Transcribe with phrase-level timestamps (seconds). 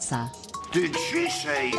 [0.00, 0.32] Pizza,
[0.72, 1.70] Did she say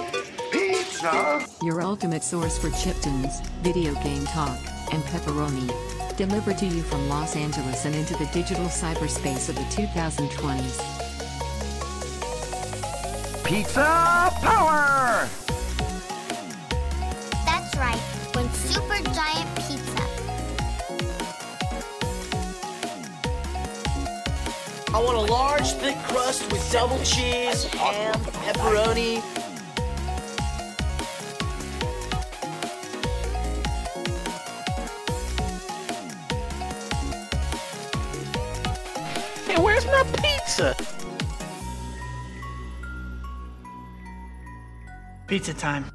[0.51, 1.43] pizza?
[1.63, 4.59] your ultimate source for chiptunes, video game talk,
[4.93, 5.67] and pepperoni.
[6.17, 10.77] Delivered to you from Los Angeles and into the digital cyberspace of the 2020s.
[13.43, 15.27] Pizza power!
[25.01, 29.19] I want a large, thick crust with double cheese, ham, pepperoni.
[39.47, 40.75] Hey, where's my pizza?
[45.25, 45.89] Pizza time.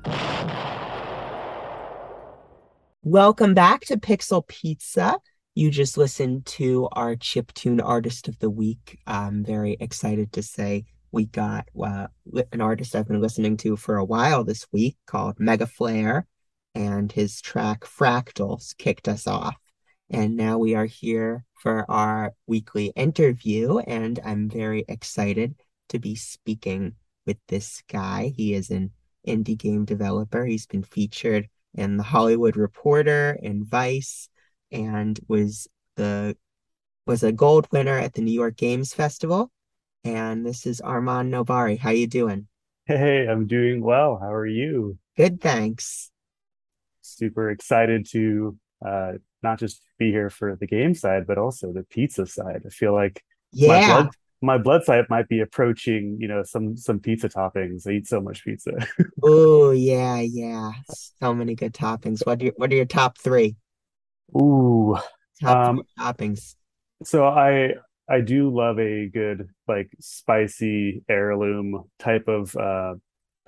[3.05, 5.20] Welcome back to Pixel Pizza.
[5.58, 8.99] You just listened to our chip tune artist of the week.
[9.06, 12.08] I'm very excited to say we got uh,
[12.53, 16.26] an artist I've been listening to for a while this week called Mega Flare,
[16.75, 19.56] and his track Fractals kicked us off.
[20.11, 25.55] And now we are here for our weekly interview, and I'm very excited
[25.88, 28.31] to be speaking with this guy.
[28.37, 28.91] He is an
[29.26, 30.44] indie game developer.
[30.44, 34.29] He's been featured in The Hollywood Reporter and Vice,
[34.70, 36.36] and was the
[37.06, 39.50] was a gold winner at the New York Games Festival.
[40.04, 41.78] And this is Arman Nobari.
[41.78, 42.48] How you doing?
[42.86, 44.18] Hey, I'm doing well.
[44.20, 44.98] How are you?
[45.16, 46.10] Good, thanks.
[47.02, 51.84] Super excited to uh, not just be here for the game side, but also the
[51.84, 52.62] pizza side.
[52.66, 53.22] I feel like
[53.52, 54.10] my blood
[54.42, 57.86] my blood type might be approaching, you know, some some pizza toppings.
[57.86, 58.72] I eat so much pizza.
[59.22, 60.72] oh yeah, yeah.
[61.18, 62.24] So many good toppings.
[62.26, 63.56] What are your, what are your top three?
[64.34, 64.96] Ooh.
[65.40, 66.56] Top Um, toppings.
[67.05, 67.75] So I
[68.08, 72.94] I do love a good like spicy heirloom type of uh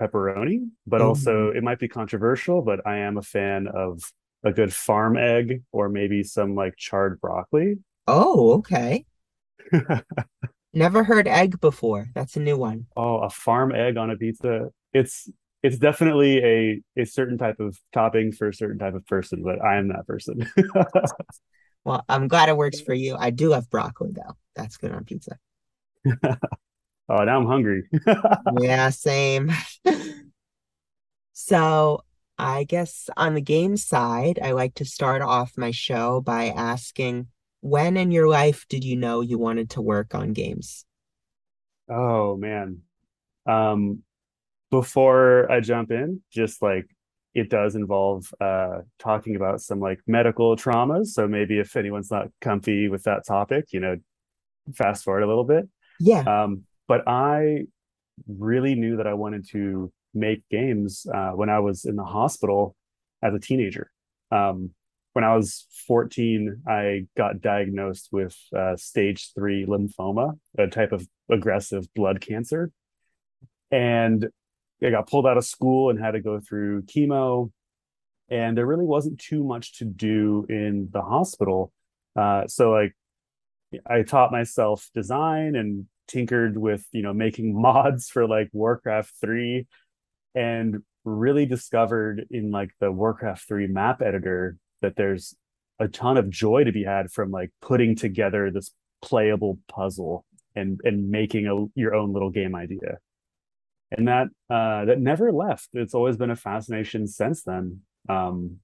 [0.01, 4.01] pepperoni, but also it might be controversial, but I am a fan of
[4.43, 7.79] a good farm egg or maybe some like charred broccoli.
[8.07, 9.05] Oh, okay.
[10.73, 12.07] Never heard egg before.
[12.13, 12.85] That's a new one.
[12.95, 14.69] Oh, a farm egg on a pizza.
[14.93, 15.29] It's
[15.63, 19.63] it's definitely a a certain type of topping for a certain type of person, but
[19.63, 20.49] I am that person.
[21.85, 23.15] Well, I'm glad it works for you.
[23.15, 24.35] I do love broccoli though.
[24.55, 25.37] That's good on pizza.
[27.09, 27.83] Oh, now I'm hungry.
[28.61, 29.51] Yeah, same.
[31.33, 32.03] So,
[32.37, 37.27] I guess on the game side, I like to start off my show by asking,
[37.61, 40.85] when in your life did you know you wanted to work on games?
[41.89, 42.81] Oh man.
[43.47, 44.03] Um,
[44.71, 46.85] before I jump in, just like
[47.35, 51.07] it does involve uh talking about some like medical traumas.
[51.07, 53.97] So maybe if anyone's not comfy with that topic, you know,
[54.75, 55.67] fast forward a little bit.
[55.99, 56.21] Yeah.
[56.21, 57.65] Um, but I
[58.27, 62.75] really knew that I wanted to make games uh, when I was in the hospital
[63.21, 63.91] as a teenager.
[64.31, 64.71] Um,
[65.13, 71.07] when I was 14, I got diagnosed with uh, stage three lymphoma, a type of
[71.29, 72.71] aggressive blood cancer.
[73.71, 74.29] And
[74.83, 77.51] I got pulled out of school and had to go through chemo.
[78.29, 81.71] And there really wasn't too much to do in the hospital.
[82.15, 82.95] Uh, so, like,
[83.85, 89.67] I taught myself design and tinkered with, you know, making mods for like Warcraft 3
[90.35, 95.35] and really discovered in like the Warcraft 3 map editor that there's
[95.79, 98.71] a ton of joy to be had from like putting together this
[99.01, 102.97] playable puzzle and and making a your own little game idea.
[103.91, 105.69] And that uh that never left.
[105.73, 107.81] It's always been a fascination since then.
[108.07, 108.57] Um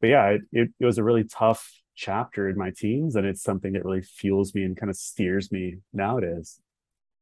[0.00, 3.42] but yeah, it, it, it was a really tough chapter in my teens and it's
[3.42, 6.60] something that really fuels me and kind of steers me nowadays.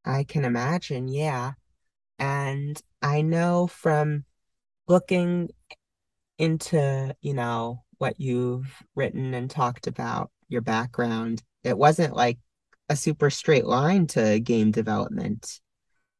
[0.04, 1.52] I can imagine, yeah.
[2.18, 4.24] And I know from
[4.88, 5.50] looking
[6.38, 12.38] into, you know, what you've written and talked about, your background, it wasn't like
[12.88, 15.60] a super straight line to game development.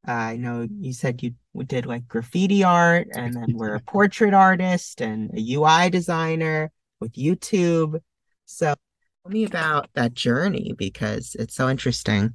[0.07, 1.35] Uh, I know you said you
[1.67, 7.13] did like graffiti art and then were a portrait artist and a UI designer with
[7.13, 8.01] YouTube.
[8.47, 8.75] So
[9.23, 12.35] tell me about that journey because it's so interesting.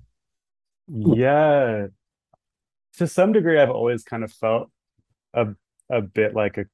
[0.88, 1.88] Yeah.
[2.98, 4.70] To some degree, I've always kind of felt
[5.34, 5.48] a
[5.90, 6.66] a bit like a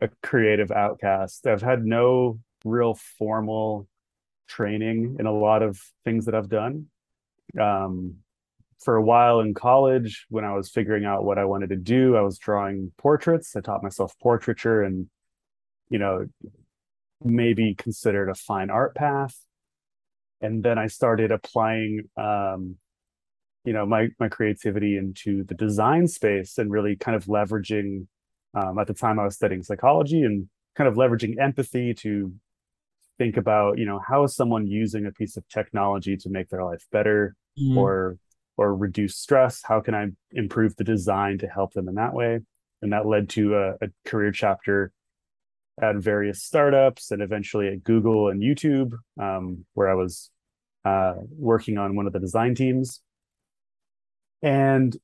[0.00, 1.46] a creative outcast.
[1.46, 3.88] I've had no real formal
[4.48, 6.86] training in a lot of things that I've done.
[7.60, 8.16] Um,
[8.80, 12.16] for a while in college, when I was figuring out what I wanted to do,
[12.16, 13.56] I was drawing portraits.
[13.56, 15.08] I taught myself portraiture and,
[15.90, 16.26] you know,
[17.22, 19.36] maybe considered a fine art path.
[20.40, 22.76] And then I started applying um,
[23.68, 28.06] you know my my creativity into the design space and really kind of leveraging
[28.54, 32.32] um, at the time I was studying psychology and kind of leveraging empathy to
[33.18, 36.64] think about you know how is someone using a piece of technology to make their
[36.64, 37.76] life better mm.
[37.76, 38.16] or
[38.58, 42.40] or reduce stress how can i improve the design to help them in that way?
[42.82, 44.92] And that led to a, a career chapter
[45.80, 50.30] at various startups and eventually at google and youtube um, where i was
[50.84, 53.00] uh, working on one of the design teams.
[54.42, 54.96] And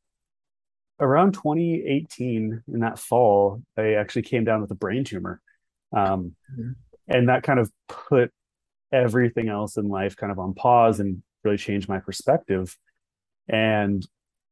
[1.01, 5.41] around 2018 in that fall i actually came down with a brain tumor.
[5.97, 6.73] Um, mm-hmm.
[7.07, 8.33] and that kind of put
[8.93, 12.77] everything else in life kind of on pause and really changed my perspective
[13.49, 14.07] and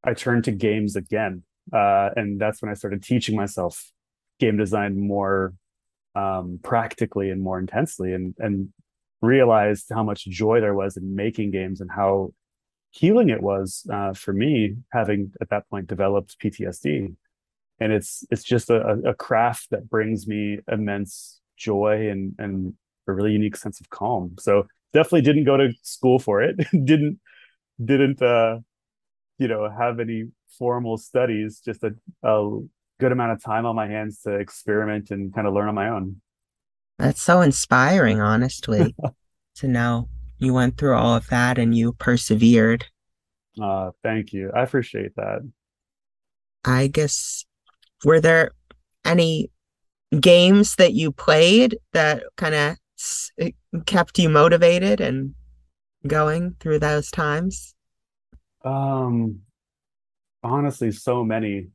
[0.04, 3.90] i turned to games again uh, and that's when i started teaching myself
[4.40, 5.54] game design more
[6.14, 8.68] um, practically and more intensely and and
[9.20, 12.32] realized how much joy there was in making games and how
[12.90, 17.14] healing it was uh, for me having at that point developed ptsd
[17.80, 22.74] and it's it's just a, a craft that brings me immense joy and and
[23.08, 24.34] a really unique sense of calm.
[24.38, 26.56] So definitely didn't go to school for it.
[26.84, 27.18] didn't
[27.82, 28.58] didn't uh
[29.42, 31.60] you know have any formal studies.
[31.64, 32.60] Just a, a
[33.00, 35.88] good amount of time on my hands to experiment and kind of learn on my
[35.88, 36.20] own.
[36.98, 38.94] That's so inspiring, honestly,
[39.56, 40.08] to know
[40.38, 42.86] you went through all of that and you persevered.
[43.60, 44.50] Uh, thank you.
[44.54, 45.40] I appreciate that.
[46.64, 47.44] I guess
[48.04, 48.52] were there
[49.04, 49.50] any
[50.20, 52.76] games that you played that kind of
[53.86, 55.34] kept you motivated and
[56.06, 57.74] going through those times?
[58.64, 59.40] Um,
[60.42, 61.68] honestly, so many.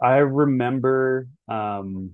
[0.00, 2.12] I remember, um,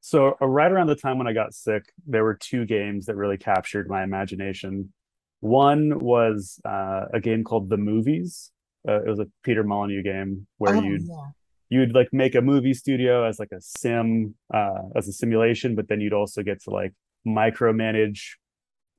[0.00, 3.16] so uh, right around the time when I got sick, there were two games that
[3.16, 4.92] really captured my imagination.
[5.40, 8.50] One was uh, a game called The Movies.
[8.88, 11.30] Uh, it was a Peter Molyneux game where oh, you'd yeah
[11.72, 15.88] you'd like make a movie studio as like a sim uh, as a simulation but
[15.88, 16.92] then you'd also get to like
[17.26, 18.34] micromanage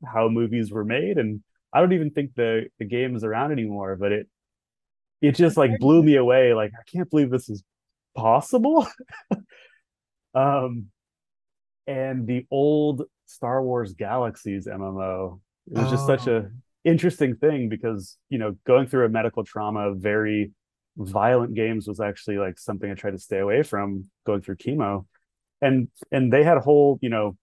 [0.04, 1.42] how movies were made and
[1.74, 4.28] i don't even think the the game is around anymore but it
[5.22, 7.64] it just like blew me away like i can't believe this is
[8.16, 8.88] possible
[10.36, 10.86] um
[11.88, 15.40] and the old star wars galaxies mmo
[15.72, 16.50] it was just such a oh.
[16.84, 20.52] interesting thing because you know going through a medical trauma very
[20.98, 25.06] violent games was actually like something I tried to stay away from going through chemo.
[25.62, 27.38] And and they had whole, you know,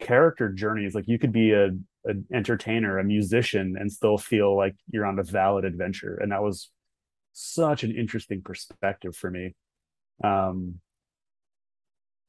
[0.00, 0.94] character journeys.
[0.94, 1.70] Like you could be a
[2.04, 6.18] an entertainer, a musician, and still feel like you're on a valid adventure.
[6.20, 6.70] And that was
[7.32, 9.54] such an interesting perspective for me.
[10.22, 10.80] Um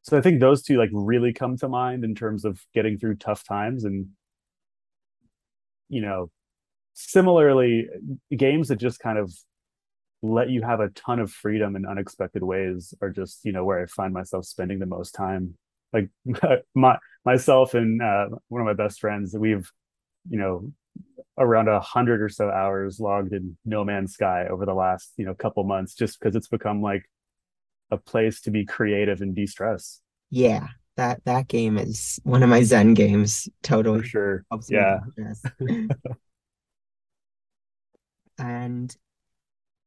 [0.04, 3.18] so I think those two like really come to mind in terms of getting through
[3.18, 4.08] tough times and
[5.90, 6.32] you know
[6.94, 7.88] similarly
[8.36, 9.32] games that just kind of
[10.24, 13.82] let you have a ton of freedom in unexpected ways are just you know where
[13.82, 15.56] i find myself spending the most time
[15.94, 16.10] like
[16.76, 19.70] my myself and uh, one of my best friends we've
[20.30, 20.72] you know
[21.38, 25.26] around a hundred or so hours logged in no man's sky over the last you
[25.26, 27.04] know couple months just because it's become like
[27.90, 30.02] a place to be creative and de-stress.
[30.30, 33.50] Yeah that that game is one of my zen games.
[33.64, 34.46] Totally For sure.
[34.70, 35.00] yeah.
[38.38, 38.96] and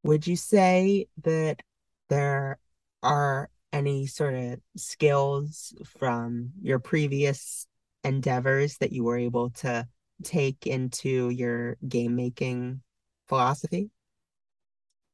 [0.03, 1.61] would you say that
[2.09, 2.59] there
[3.03, 7.67] are any sort of skills from your previous
[8.05, 9.87] endeavors that you were able to
[10.23, 12.81] take into your game making
[13.29, 13.91] philosophy?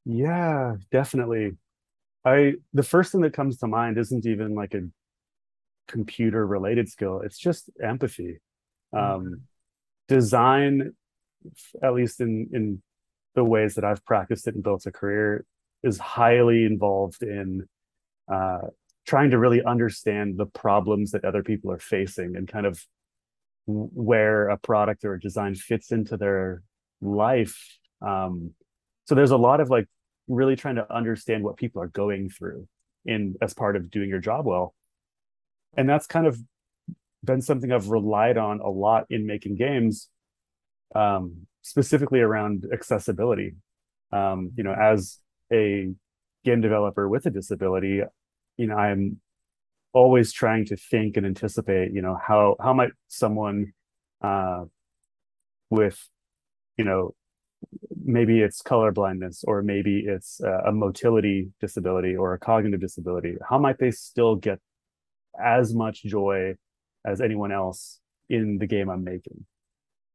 [0.04, 1.56] Yeah, definitely.
[2.24, 4.82] I the first thing that comes to mind isn't even like a
[5.88, 7.20] computer related skill.
[7.24, 8.40] It's just empathy.
[8.94, 9.26] Mm-hmm.
[9.26, 9.40] Um
[10.08, 10.92] design
[11.82, 12.82] at least in in
[13.34, 15.44] the ways that I've practiced it and built a career
[15.82, 17.68] is highly involved in
[18.32, 18.68] uh,
[19.06, 22.84] trying to really understand the problems that other people are facing and kind of
[23.66, 26.62] where a product or a design fits into their
[27.00, 27.78] life.
[28.06, 28.52] Um,
[29.06, 29.86] so there's a lot of like
[30.28, 32.68] really trying to understand what people are going through
[33.04, 34.74] in as part of doing your job well.
[35.76, 36.38] And that's kind of
[37.22, 40.08] been something I've relied on a lot in making games.
[40.94, 43.54] Um, specifically around accessibility.
[44.12, 45.18] Um, you know, as
[45.52, 45.88] a
[46.44, 48.02] game developer with a disability,
[48.60, 49.20] you know, I'm
[49.94, 53.72] always trying to think and anticipate, you know, how how might someone
[54.20, 54.64] uh,
[55.70, 55.98] with,
[56.76, 57.14] you know,
[58.04, 63.58] maybe it's color blindness or maybe it's a motility disability or a cognitive disability, how
[63.58, 64.58] might they still get
[65.42, 66.54] as much joy
[67.06, 67.98] as anyone else
[68.28, 69.46] in the game I'm making?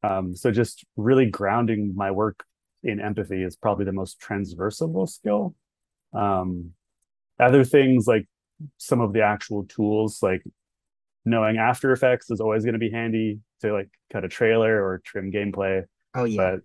[0.04, 2.44] Um, so just really grounding my work
[2.84, 5.56] in empathy is probably the most transversable skill.
[6.14, 6.74] Um,
[7.40, 8.28] other things like
[8.77, 10.43] some of the actual tools, like
[11.25, 15.01] knowing After Effects is always going to be handy to like cut a trailer or
[15.03, 15.83] trim gameplay.
[16.13, 16.38] Oh yeah.
[16.38, 16.59] But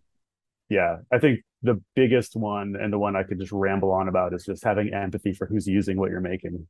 [0.69, 4.35] yeah, I think the biggest one and the one I could just ramble on about
[4.35, 6.67] is just having empathy for who's using what you're making.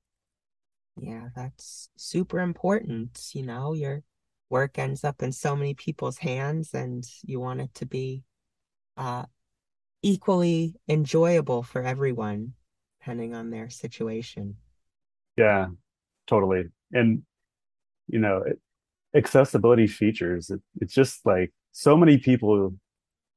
[1.00, 3.30] Yeah, that's super important.
[3.32, 4.02] You know, your
[4.48, 8.24] work ends up in so many people's hands and you want it to be
[8.96, 9.24] uh
[10.02, 12.54] equally enjoyable for everyone,
[13.00, 14.56] depending on their situation.
[15.40, 15.68] Yeah,
[16.26, 16.64] totally.
[16.92, 17.22] And
[18.08, 18.58] you know, it,
[19.14, 22.74] accessibility features, it, it's just like so many people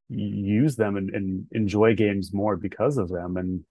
[0.10, 3.38] use them and, and enjoy games more because of them.
[3.38, 3.64] And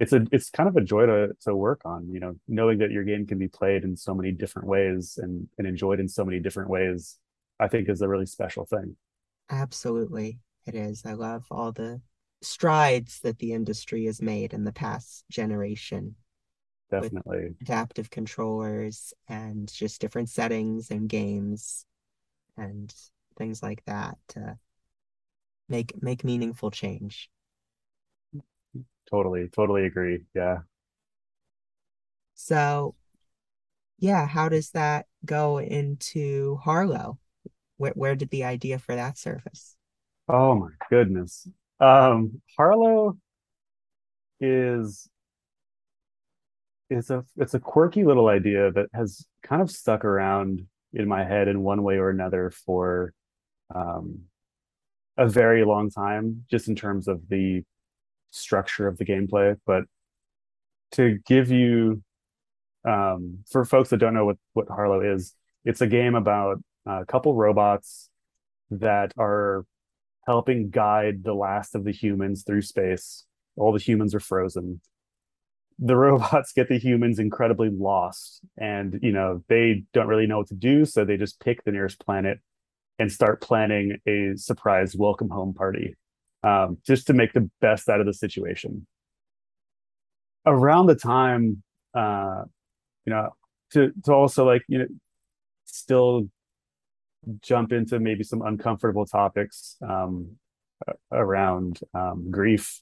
[0.00, 2.90] it's a it's kind of a joy to to work on you know knowing that
[2.90, 6.24] your game can be played in so many different ways and and enjoyed in so
[6.24, 7.16] many different ways
[7.58, 8.96] i think is a really special thing
[9.50, 12.00] absolutely it is i love all the
[12.42, 16.14] strides that the industry has made in the past generation
[16.90, 17.54] definitely.
[17.60, 21.86] adaptive controllers and just different settings and games
[22.56, 22.94] and
[23.38, 24.58] things like that to
[25.68, 27.30] make make meaningful change.
[29.10, 30.24] Totally totally agree.
[30.34, 30.60] Yeah.
[32.34, 32.94] So
[33.98, 37.18] yeah how does that go into harlow?
[37.76, 39.76] Where, where did the idea for that surface?
[40.28, 41.48] Oh my goodness.
[41.80, 43.16] Um harlow
[44.40, 45.08] is
[46.90, 51.24] it's a it's a quirky little idea that has kind of stuck around in my
[51.24, 53.12] head in one way or another for
[53.74, 54.20] um
[55.18, 57.62] a very long time just in terms of the
[58.30, 59.84] structure of the gameplay, but
[60.92, 62.02] to give you
[62.84, 67.04] um, for folks that don't know what what Harlow is, it's a game about a
[67.04, 68.08] couple robots
[68.70, 69.66] that are
[70.26, 73.24] helping guide the last of the humans through space.
[73.56, 74.80] All the humans are frozen.
[75.78, 80.48] The robots get the humans incredibly lost, and you know they don't really know what
[80.48, 82.40] to do, so they just pick the nearest planet
[82.98, 85.94] and start planning a surprise welcome home party
[86.42, 88.86] um, just to make the best out of the situation.
[90.46, 91.62] Around the time,
[91.94, 92.44] uh,
[93.06, 93.30] you know,
[93.72, 94.86] to to also like you know,
[95.64, 96.28] still
[97.42, 100.36] jump into maybe some uncomfortable topics um,
[101.12, 102.80] around um, grief.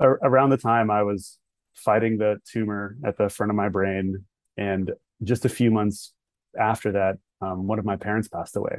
[0.00, 1.38] Ar- around the time I was
[1.78, 4.24] fighting the tumor at the front of my brain,
[4.56, 6.12] and just a few months
[6.58, 8.76] after that, um, one of my parents passed away.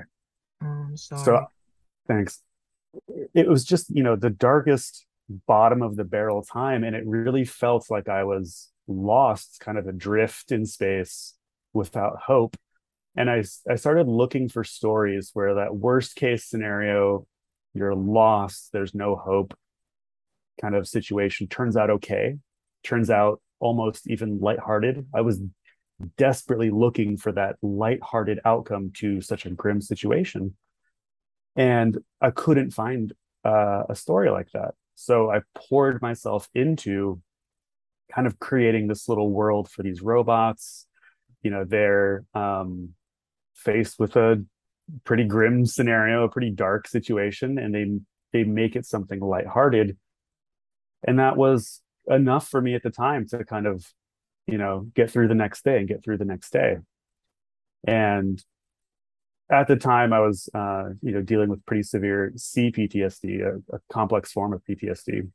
[0.64, 0.90] Oh.
[0.94, 1.46] So,
[2.08, 2.42] thanks.
[3.34, 5.06] It was just you know the darkest
[5.48, 6.84] bottom of the barrel time.
[6.84, 11.36] And it really felt like i was lost kind of adrift in space
[11.74, 12.58] without hope.
[13.16, 17.26] And i i started looking for stories where that worst case scenario
[17.74, 19.54] you're lost there's no hope
[20.60, 22.38] kind of situation turns out okay
[22.84, 25.42] turns out almost even lighthearted i was
[26.18, 30.56] desperately looking for that lighthearted outcome to such a grim situation
[31.56, 33.14] and I couldn't find
[33.44, 34.76] uh, a story like that.
[34.96, 37.22] So I poured myself into
[38.14, 40.88] kind of creating this little world for these robots.
[41.42, 42.90] You know, they're um,
[43.56, 44.44] faced with a
[45.04, 48.00] pretty grim scenario, a pretty dark situation, and they
[48.32, 49.98] they make it something lighthearted.
[51.06, 53.86] And that was enough for me at the time to kind of,
[54.48, 56.78] you know, get through the next day and get through the next day.
[57.88, 58.44] And
[59.50, 63.80] at the time I was uh, you know dealing with pretty severe CPTSD, a, a
[63.92, 65.30] complex form of PTSD.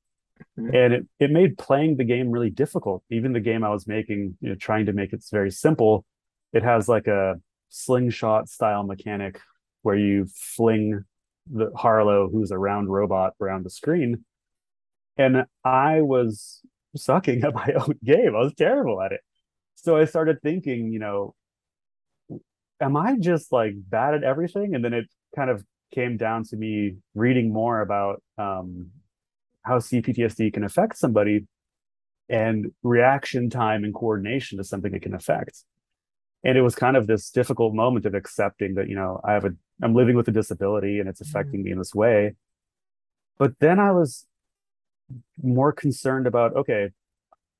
[0.58, 0.74] Mm-hmm.
[0.74, 3.02] And it, it made playing the game really difficult.
[3.10, 6.04] Even the game I was making, you know, trying to make it very simple,
[6.52, 7.36] it has like a
[7.68, 9.40] slingshot style mechanic
[9.82, 11.04] where you fling
[11.50, 14.24] the Harlow, who's a round robot, around the screen.
[15.16, 16.60] And I was
[16.96, 18.34] sucking at my own game.
[18.34, 19.20] I was terrible at it.
[19.74, 21.34] So I started thinking, you know,
[22.80, 24.74] am I just like bad at everything?
[24.74, 28.90] And then it kind of came down to me reading more about um,
[29.62, 31.46] how CPTSD can affect somebody
[32.28, 35.64] and reaction time and coordination to something it can affect.
[36.42, 39.44] And it was kind of this difficult moment of accepting that, you know, I have
[39.44, 39.50] a,
[39.82, 41.64] I'm living with a disability and it's affecting mm-hmm.
[41.64, 42.34] me in this way.
[43.38, 44.26] But then I was
[45.42, 46.90] more concerned about, okay,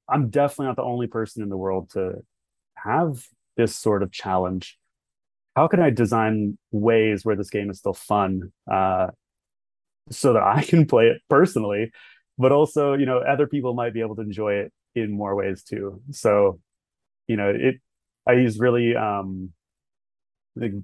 [0.08, 2.22] I'm definitely not the only person in the world to
[2.74, 3.24] have
[3.56, 4.78] this sort of challenge
[5.56, 9.08] how can I design ways where this game is still fun uh,
[10.10, 11.92] so that I can play it personally,
[12.38, 15.62] but also, you know, other people might be able to enjoy it in more ways
[15.62, 16.02] too.
[16.10, 16.60] So,
[17.26, 17.76] you know, it,
[18.26, 19.50] I use really um,
[20.56, 20.82] the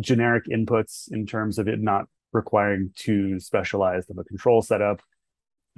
[0.00, 5.00] generic inputs in terms of it not requiring too specialized of a control setup.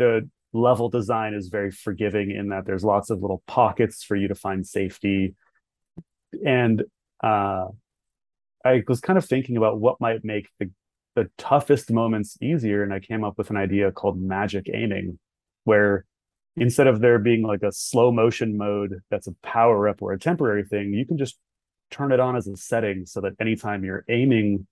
[0.00, 4.28] The level design is very forgiving in that there's lots of little pockets for you
[4.28, 5.34] to find safety.
[6.44, 6.84] And
[7.22, 7.66] uh,
[8.64, 10.70] I was kind of thinking about what might make the
[11.16, 15.18] the toughest moments easier, and I came up with an idea called magic aiming,
[15.64, 16.04] where
[16.56, 20.18] instead of there being like a slow motion mode that's a power up or a
[20.18, 21.36] temporary thing, you can just
[21.90, 24.66] turn it on as a setting so that anytime you're aiming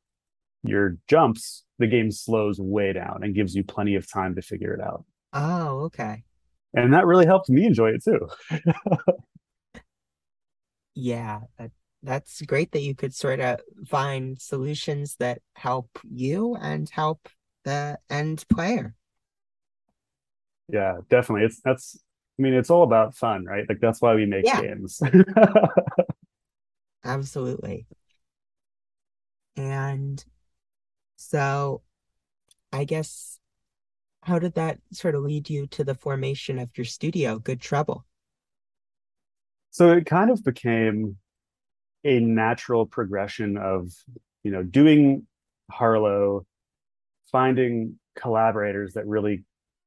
[0.63, 4.73] your jumps, the game slows way down and gives you plenty of time to figure
[4.73, 5.05] it out.
[5.33, 6.25] Oh, okay.
[6.75, 8.29] And that really helped me enjoy it too.
[10.95, 11.71] Yeah, that,
[12.03, 17.29] that's great that you could sort of find solutions that help you and help
[17.65, 18.95] the end player.
[20.69, 21.45] yeah, definitely.
[21.47, 21.99] It's that's
[22.39, 23.65] I mean, it's all about fun, right?
[23.69, 24.63] Like that's why we make Yeah.
[24.63, 25.01] games.
[27.05, 27.87] Absolutely.
[29.57, 30.25] And
[31.17, 31.83] so
[32.73, 33.38] I guess
[34.29, 38.05] how did that sort of lead you to the formation of your studio, Good Trouble?
[39.71, 41.17] so it kind of became
[42.05, 43.93] a natural progression of
[44.43, 45.27] you know doing
[45.71, 46.45] harlow
[47.31, 49.45] finding collaborators that really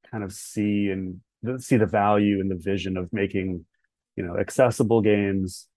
[0.10, 1.20] kind of see and
[1.62, 3.66] see the value and the vision of making
[4.16, 5.68] you know accessible games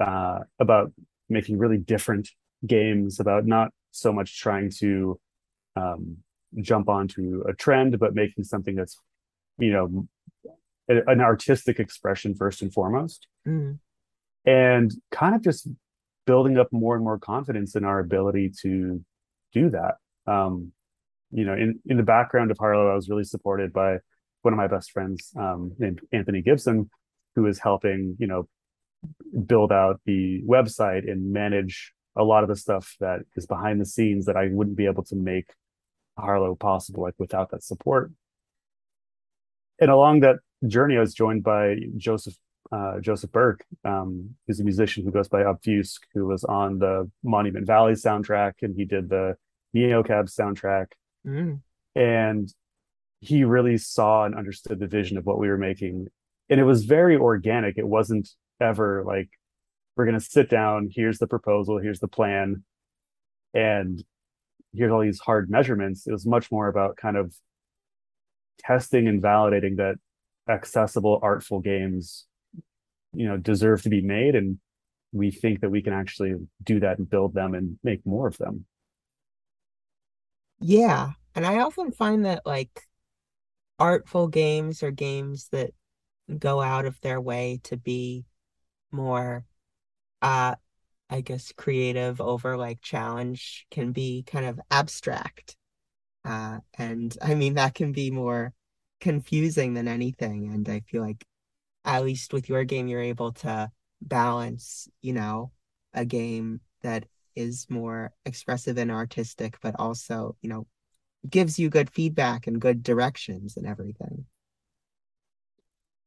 [0.00, 0.92] uh, about
[1.28, 2.28] making really different
[2.66, 5.18] games about not so much trying to
[5.76, 6.16] um,
[6.60, 8.98] jump onto a trend but making something that's
[9.58, 10.06] you know
[10.88, 13.78] a- an artistic expression first and foremost Mm,
[14.44, 15.68] and kind of just
[16.26, 19.04] building up more and more confidence in our ability to
[19.52, 19.96] do that.
[20.26, 20.72] Um,
[21.32, 23.98] you know, in in the background of Harlow, I was really supported by
[24.42, 26.90] one of my best friends um, named Anthony Gibson,
[27.34, 28.48] who is helping you know
[29.46, 33.86] build out the website and manage a lot of the stuff that is behind the
[33.86, 35.50] scenes that I wouldn't be able to make
[36.20, 38.12] Harlow possible like without that support.
[39.80, 42.36] And along that journey, I was joined by Joseph
[42.72, 47.10] uh, Joseph Burke, um, who's a musician who goes by Obfusc, who was on the
[47.24, 49.36] Monument Valley soundtrack, and he did the
[49.74, 50.92] Neocab soundtrack.
[51.26, 51.60] mm,
[51.96, 52.52] And
[53.20, 56.06] he really saw and understood the vision of what we were making,
[56.48, 57.76] and it was very organic.
[57.76, 58.28] It wasn't
[58.60, 59.30] ever like
[59.96, 60.90] we're going to sit down.
[60.94, 61.78] Here's the proposal.
[61.78, 62.62] Here's the plan,
[63.52, 64.02] and
[64.74, 66.06] here's all these hard measurements.
[66.06, 67.34] It was much more about kind of
[68.58, 69.96] testing and validating that
[70.48, 72.26] accessible, artful games
[73.14, 74.58] you know deserve to be made and
[75.12, 78.38] we think that we can actually do that and build them and make more of
[78.38, 78.66] them
[80.60, 82.88] Yeah, and I often find that like
[83.78, 85.72] artful games or games that
[86.38, 88.26] go out of their way to be
[88.92, 89.46] more
[90.22, 90.56] uh
[91.10, 95.56] I guess creative over like challenge can be kind of abstract.
[96.24, 98.54] Uh and I mean that can be more
[99.00, 101.24] confusing than anything and I feel like
[101.84, 103.70] at least with your game you're able to
[104.02, 105.52] balance, you know,
[105.94, 110.66] a game that is more expressive and artistic but also, you know,
[111.28, 114.26] gives you good feedback and good directions and everything.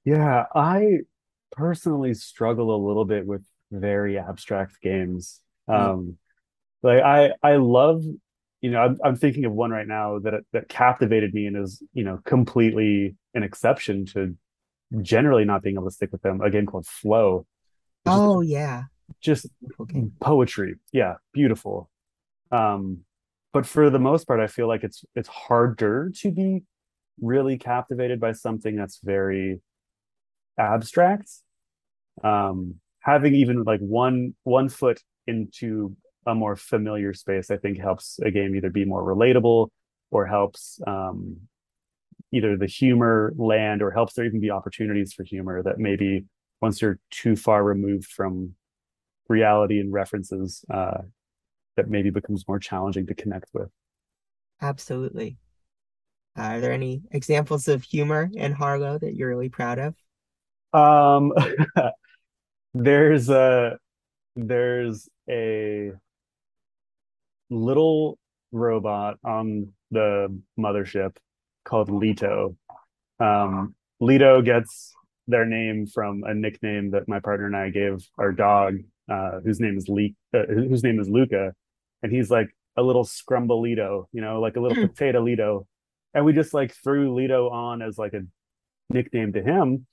[0.05, 0.99] yeah i
[1.51, 5.41] personally struggle a little bit with very abstract games.
[5.67, 6.17] Um
[6.83, 8.03] like i i love
[8.62, 11.81] you know I'm, I'm thinking of one right now that that captivated me and is
[11.93, 14.36] you know completely an exception to
[15.01, 17.45] generally not being able to stick with them a game called flow.
[18.03, 18.83] Which is Oh yeah.
[19.21, 19.47] just
[20.19, 20.75] poetry.
[20.91, 21.89] Yeah beautiful.
[22.51, 22.99] Um
[23.53, 26.63] but for the most part i feel like it's it's harder to be
[27.21, 29.62] really captivated by something that's very
[30.57, 31.29] abstract.
[32.23, 38.19] Um having even like one one foot into a more familiar space i think helps
[38.19, 39.69] a game either be more relatable
[40.11, 41.37] or helps um
[42.31, 46.25] either the humor land or helps there even be opportunities for humor that maybe
[46.61, 48.55] once you're too far removed from
[49.29, 51.01] reality and references uh,
[51.75, 53.69] that maybe becomes more challenging to connect with.
[54.61, 55.37] Absolutely.
[56.35, 59.95] Are there any examples of humor in Harlow that you're really proud of?
[60.73, 61.33] Um,
[62.73, 63.77] there's a
[64.36, 65.91] there's a
[67.49, 68.17] little
[68.51, 71.15] robot on the mothership
[71.65, 72.55] called Leto.
[73.19, 74.93] Um, Leto gets
[75.27, 78.77] their name from a nickname that my partner and I gave our dog,
[79.09, 81.53] uh, whose name is Le- uh, whose name is Luca,
[82.01, 85.65] and he's like a little scrumbalito, you know, like a little potato Lito,
[86.13, 88.21] and we just like threw Leto on as like a
[88.89, 89.86] nickname to him.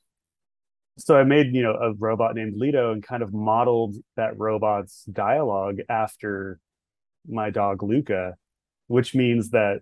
[0.98, 5.04] So I made you know a robot named Leto and kind of modeled that robot's
[5.04, 6.58] dialogue after
[7.28, 8.34] my dog Luca,
[8.86, 9.80] which means that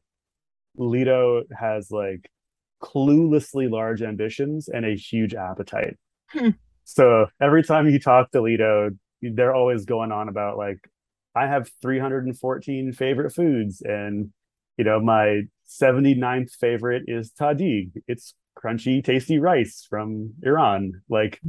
[0.76, 2.30] Leto has like
[2.82, 5.96] cluelessly large ambitions and a huge appetite.
[6.28, 6.50] Hmm.
[6.84, 8.90] So every time you talk to Leto,
[9.20, 10.78] they're always going on about like,
[11.34, 14.32] I have 314 favorite foods, and
[14.76, 17.92] you know, my 79th favorite is tahdig.
[18.06, 21.02] It's crunchy, tasty rice from Iran.
[21.08, 21.40] Like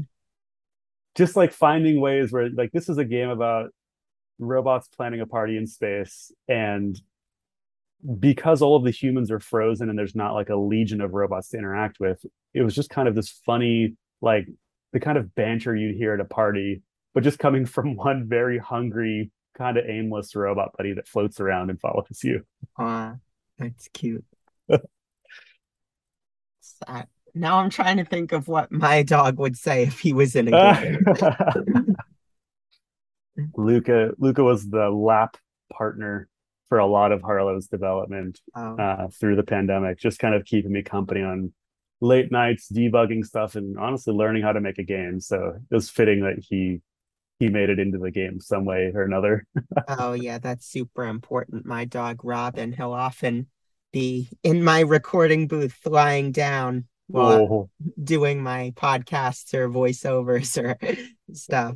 [1.15, 3.71] just like finding ways where like this is a game about
[4.39, 6.99] robots planning a party in space and
[8.19, 11.49] because all of the humans are frozen and there's not like a legion of robots
[11.49, 14.47] to interact with it was just kind of this funny like
[14.93, 16.81] the kind of banter you'd hear at a party
[17.13, 21.69] but just coming from one very hungry kind of aimless robot buddy that floats around
[21.69, 22.41] and follows you
[22.77, 23.15] Aw,
[23.57, 24.23] that's cute.
[26.85, 27.03] So,
[27.33, 30.53] now I'm trying to think of what my dog would say if he was in
[30.53, 31.95] a game.
[33.55, 35.37] Luca Luca was the lap
[35.71, 36.27] partner
[36.67, 40.71] for a lot of Harlow's development Oh, uh, through the pandemic, just kind of keeping
[40.71, 41.53] me company on
[42.01, 45.19] late nights, debugging stuff, and honestly learning how to make a game.
[45.19, 46.81] So it was fitting that he
[47.39, 49.45] he made it into the game some way or another.
[49.87, 51.65] oh yeah, that's super important.
[51.65, 53.47] My dog Robin, he'll often
[53.91, 57.69] be in my recording booth lying down while Oh,
[58.03, 60.77] doing my podcasts or voiceovers or
[61.33, 61.75] stuff.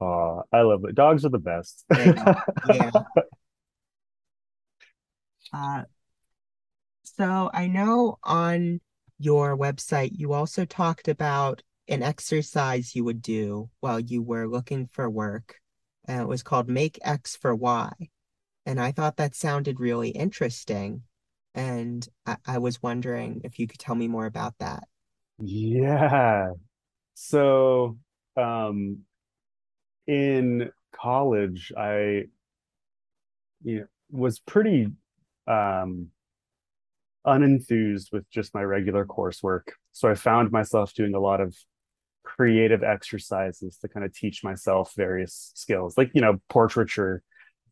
[0.00, 0.94] aw, I love it.
[0.94, 1.84] Dogs are the best.
[1.96, 2.34] Yeah,
[2.64, 2.90] yeah.
[5.52, 5.84] Uh,
[7.02, 8.80] so I know on
[9.18, 14.86] your website you also talked about an exercise you would do while you were looking
[14.92, 15.56] for work.
[16.06, 17.90] And it was called Make X for Y.
[18.66, 21.02] And I thought that sounded really interesting.
[21.54, 24.84] And I, I was wondering if you could tell me more about that.
[25.38, 26.52] Yeah.
[27.14, 27.98] So,
[28.36, 29.04] um,
[30.06, 32.24] in college, I,
[33.62, 34.88] you know, was pretty
[35.46, 36.08] um
[37.26, 39.68] unenthused with just my regular coursework.
[39.92, 41.54] So I found myself doing a lot of
[42.22, 47.22] creative exercises to kind of teach myself various skills, like, you know, portraiture.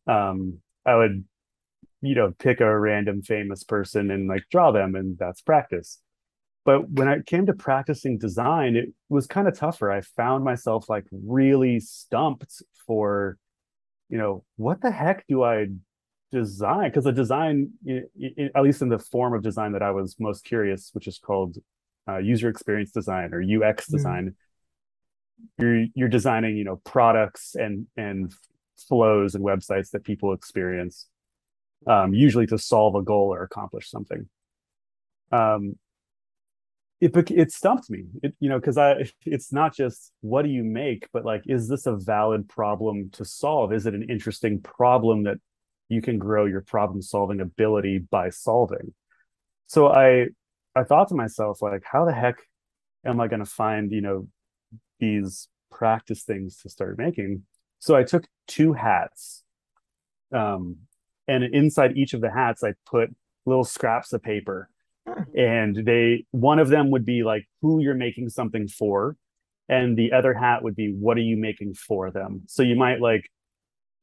[0.07, 1.25] Um, I would,
[2.01, 5.99] you know, pick a random famous person and like draw them, and that's practice.
[6.65, 9.91] But when i came to practicing design, it was kind of tougher.
[9.91, 13.37] I found myself like really stumped for,
[14.09, 15.67] you know, what the heck do I
[16.31, 16.89] design?
[16.89, 20.17] Because the design, i- i- at least in the form of design that I was
[20.19, 21.57] most curious, which is called
[22.09, 23.91] uh, user experience design or UX Mm.
[23.91, 24.35] design,
[25.59, 28.33] you're you're designing, you know, products and and
[28.87, 31.07] flows and websites that people experience,
[31.85, 34.27] um, usually to solve a goal or accomplish something.
[35.31, 35.75] Um,
[36.99, 38.05] it it stumped me.
[38.23, 41.07] It, you know because i it's not just what do you make?
[41.13, 43.73] but like is this a valid problem to solve?
[43.73, 45.37] Is it an interesting problem that
[45.89, 48.93] you can grow your problem solving ability by solving?
[49.67, 50.27] So i
[50.75, 52.37] i thought to myself like how the heck
[53.05, 54.27] am i going to find you know
[54.99, 57.43] these practice things to start making?
[57.79, 59.43] So i took two hats
[60.33, 60.77] um
[61.27, 63.09] and inside each of the hats i put
[63.47, 64.69] little scraps of paper.
[65.35, 69.15] And they one of them would be like who you're making something for.
[69.69, 72.43] And the other hat would be what are you making for them?
[72.47, 73.29] So you might like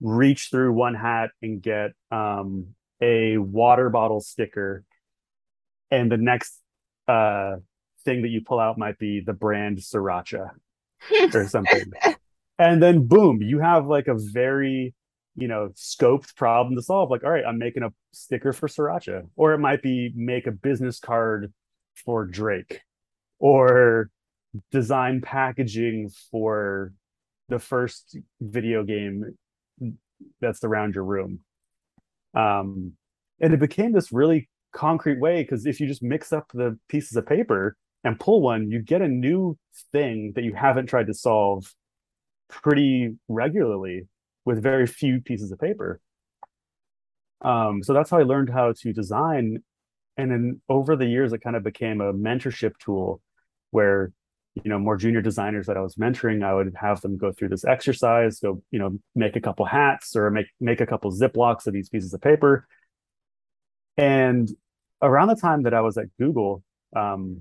[0.01, 2.69] reach through one hat and get um
[3.03, 4.83] a water bottle sticker.
[5.91, 6.59] And the next
[7.07, 7.57] uh
[8.05, 10.51] thing that you pull out might be the brand sriracha
[11.35, 11.93] or something.
[12.57, 14.95] And then boom you have like a very
[15.37, 19.23] you know scoped problem to solve like all right i'm making a sticker for sriracha
[19.37, 21.53] or it might be make a business card
[22.05, 22.81] for drake
[23.38, 24.11] or
[24.70, 26.92] design packaging for
[27.49, 29.37] the first video game
[30.40, 31.40] that's around your room.
[32.35, 32.92] Um
[33.40, 37.16] and it became this really concrete way because if you just mix up the pieces
[37.16, 39.57] of paper and pull one you get a new
[39.92, 41.73] thing that you haven't tried to solve
[42.49, 44.03] pretty regularly
[44.45, 46.01] with very few pieces of paper.
[47.43, 49.63] Um, so that's how I learned how to design.
[50.17, 53.21] And then over the years, it kind of became a mentorship tool
[53.71, 54.13] where,
[54.55, 57.49] you know, more junior designers that I was mentoring, I would have them go through
[57.49, 61.67] this exercise, go, you know, make a couple hats or make make a couple ziplocs
[61.67, 62.67] of these pieces of paper.
[63.97, 64.49] And
[65.03, 66.63] around the time that I was at Google,
[66.95, 67.41] um,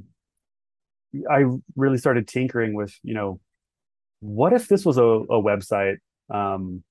[1.29, 3.39] I really started tinkering with, you know,
[4.19, 5.97] what if this was a, a website
[6.29, 6.83] um,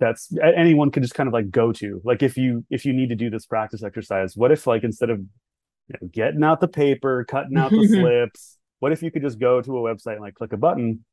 [0.00, 3.08] that's anyone could just kind of like go to like if you if you need
[3.08, 6.66] to do this practice exercise what if like instead of you know, getting out the
[6.66, 10.20] paper cutting out the slips what if you could just go to a website and
[10.20, 11.04] like click a button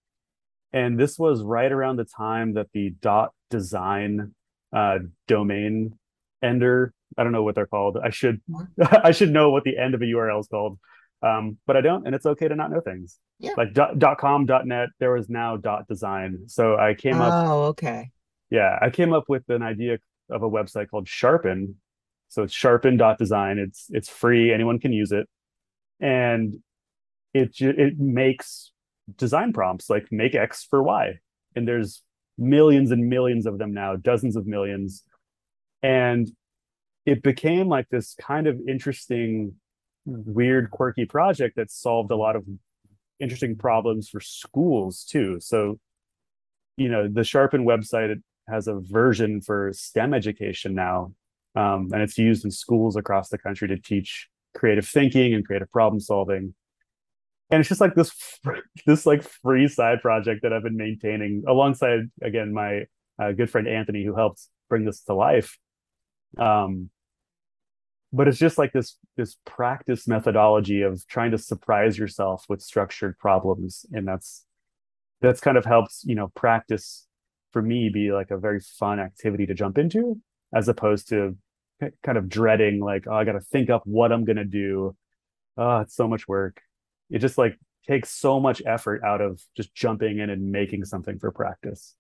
[0.74, 4.34] and this was right around the time that the dot design
[4.72, 5.98] uh, domain
[6.44, 6.94] ender.
[7.18, 7.98] I don't know what they're called.
[8.04, 8.42] I should
[8.82, 10.78] I should know what the end of a URL is called.
[11.22, 13.20] Um, but I don't, and it's okay to not know things.
[13.40, 13.52] Yeah.
[13.58, 16.44] Like dot, dot com, dot net, there was now dot design.
[16.48, 18.12] So I came up Oh, okay.
[18.50, 19.98] Yeah, I came up with an idea
[20.30, 21.76] of a website called Sharpen.
[22.30, 23.58] So it's sharpen.design.
[23.58, 25.28] It's it's free, anyone can use it.
[26.00, 26.58] And
[27.34, 28.72] it it makes
[29.18, 31.20] design prompts like make X for Y.
[31.56, 32.04] And there's
[32.38, 35.04] millions and millions of them now, dozens of millions.
[35.82, 36.30] And
[37.06, 39.56] it became like this kind of interesting,
[40.06, 42.44] weird, quirky project that solved a lot of
[43.20, 45.40] interesting problems for schools too.
[45.40, 45.80] So,
[46.78, 48.12] you know, the Sharpen website
[48.50, 51.14] has a version for STEM education now,
[51.56, 55.72] um, and it's used in schools across the country to teach creative thinking and creative
[55.72, 56.54] problem solving.
[57.52, 58.12] And it's just like this,
[58.86, 62.86] this like free side project that I've been maintaining alongside again my
[63.22, 65.58] uh, good friend Anthony, who helped bring this to life.
[66.38, 66.90] Um,
[68.12, 73.18] but it's just like this this practice methodology of trying to surprise yourself with structured
[73.20, 74.46] problems, and that's
[75.22, 77.06] that's kind of helps you know practice
[77.52, 80.20] for me be like a very fun activity to jump into
[80.54, 81.36] as opposed to
[82.04, 84.96] kind of dreading like oh i gotta think up what i'm gonna do
[85.58, 86.62] oh it's so much work
[87.10, 87.58] it just like
[87.88, 91.96] takes so much effort out of just jumping in and making something for practice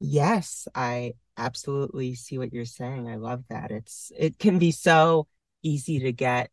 [0.00, 3.08] Yes, I absolutely see what you're saying.
[3.08, 3.70] I love that.
[3.70, 5.26] It's it can be so
[5.62, 6.50] easy to get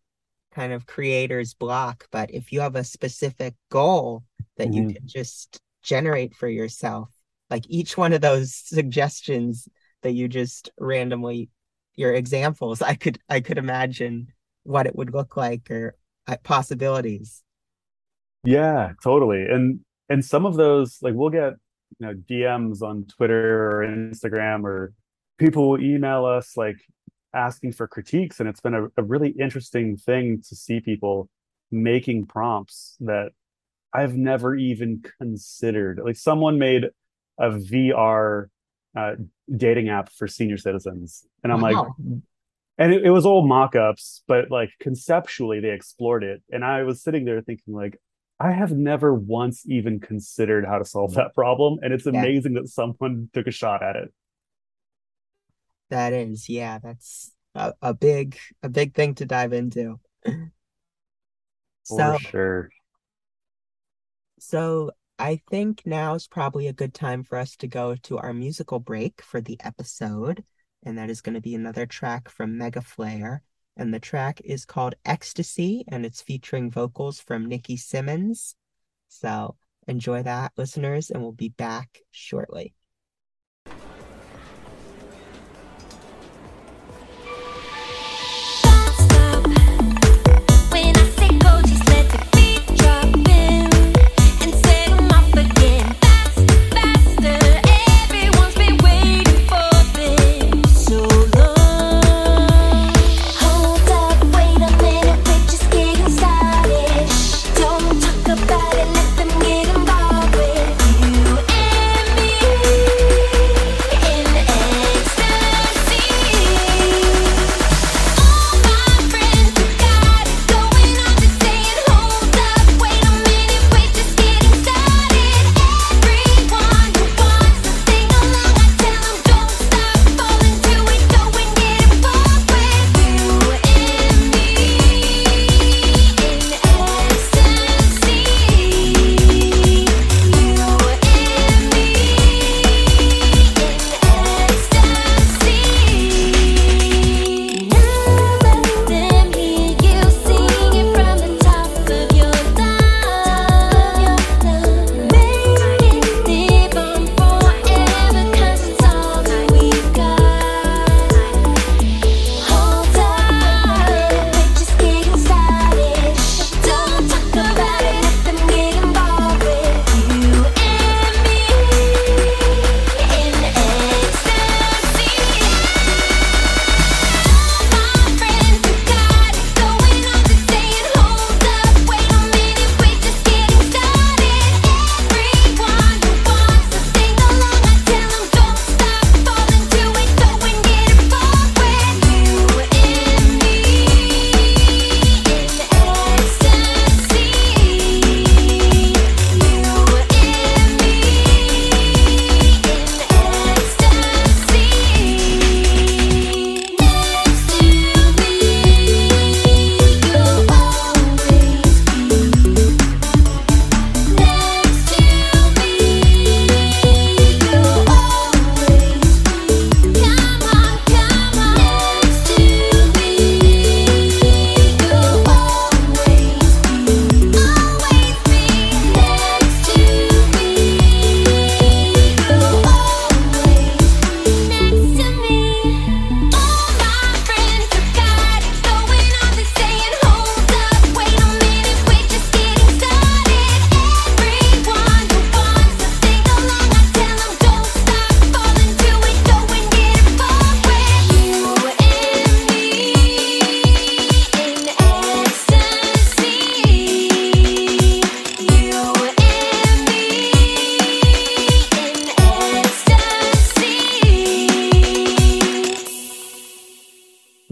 [0.52, 4.24] kind of creator's block, but if you have a specific goal
[4.58, 4.88] that you Mhm.
[4.88, 7.10] can just generate for yourself,
[7.50, 9.68] like each one of those suggestions
[10.04, 11.50] that you just randomly
[11.96, 14.28] your examples, I could I could imagine
[14.64, 15.96] what it would look like or
[16.28, 17.44] uh, possibilities.
[18.44, 19.46] Yeah, totally.
[19.46, 21.54] And and some of those, like we'll get,
[22.00, 24.94] you know, DMs on Twitter or Instagram, or
[25.38, 26.78] people will email us like
[27.34, 28.40] asking for critiques.
[28.40, 31.30] And it's been a, a really interesting thing to see people
[31.72, 33.32] making prompts that
[33.94, 36.00] I've never even considered.
[36.04, 36.86] Like someone made
[37.39, 38.50] a VR
[38.97, 39.15] uh,
[39.56, 41.26] dating app for senior citizens.
[41.43, 41.78] And I'm like,
[42.78, 47.02] and it, it was all mock-ups but like conceptually they explored it and i was
[47.02, 48.00] sitting there thinking like
[48.39, 52.26] i have never once even considered how to solve that problem and it's Yeah.
[52.26, 54.13] amazing that someone took a shot at it
[55.89, 60.00] That is, yeah, that's a, a big a big thing to dive into.
[61.88, 62.69] for So sure
[64.39, 68.34] So I think now is probably a good time for us to go to our
[68.34, 70.44] musical break for the episode.
[70.84, 73.42] And that is going to be another track from Mega Flare.
[73.76, 78.56] And the track is called Ecstasy, and it's featuring vocals from Nikki Simmons.
[79.08, 79.56] So
[79.88, 82.74] enjoy that, listeners, and we'll be back shortly.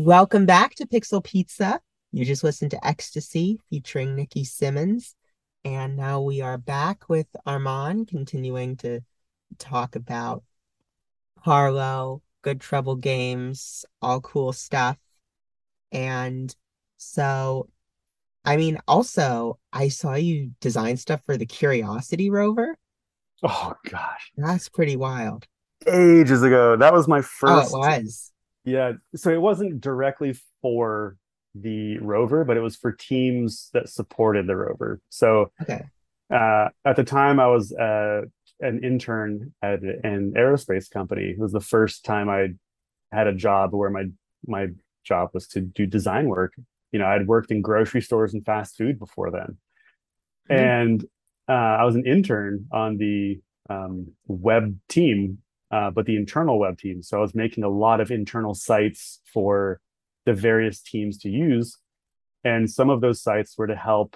[0.06, 1.82] Welcome back to Pixel Pizza.
[2.12, 5.16] You just listened to Ecstasy featuring Nikki Simmons.
[5.64, 9.00] And now we are back with Arman continuing to
[9.58, 10.44] talk about
[11.40, 14.96] Harlow, Good Trouble games, all cool stuff.
[15.92, 16.56] And
[16.98, 17.70] so,
[18.46, 22.78] I mean, also, I saw you design stuff for the Curiosity rover.
[23.42, 25.48] Oh gosh, That's pretty wild.
[25.88, 26.78] ages ago.
[26.78, 27.74] That was my first.
[27.74, 28.32] Oh, it was.
[28.66, 31.18] Yeah, so it wasn't directly for
[31.54, 35.00] the rover, but it was for teams that supported the rover.
[35.10, 35.86] So Okay.
[36.34, 38.24] uh, at the time, I was uh,
[38.62, 41.32] an intern at an aerospace company.
[41.32, 42.50] It was the first time I
[43.12, 44.06] had a job where my
[44.48, 44.68] my
[45.04, 46.54] job was to do design work.
[46.92, 49.58] You know, I'd worked in grocery stores and fast food before then,
[50.50, 50.56] Mhm.
[50.58, 51.06] and
[51.48, 53.40] uh, I was an intern on the
[53.70, 55.40] um, web team,
[55.76, 57.04] uh, but the internal web team.
[57.04, 59.82] So I was making a lot of internal sites for
[60.26, 61.78] the various teams to use,
[62.46, 64.16] and some of those sites were to help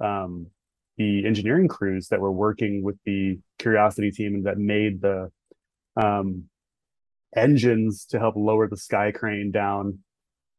[0.00, 0.48] um,
[0.96, 5.30] the engineering crews that were working with the Curiosity team and that made the
[5.96, 6.44] um,
[7.36, 10.00] engines to help lower the sky crane down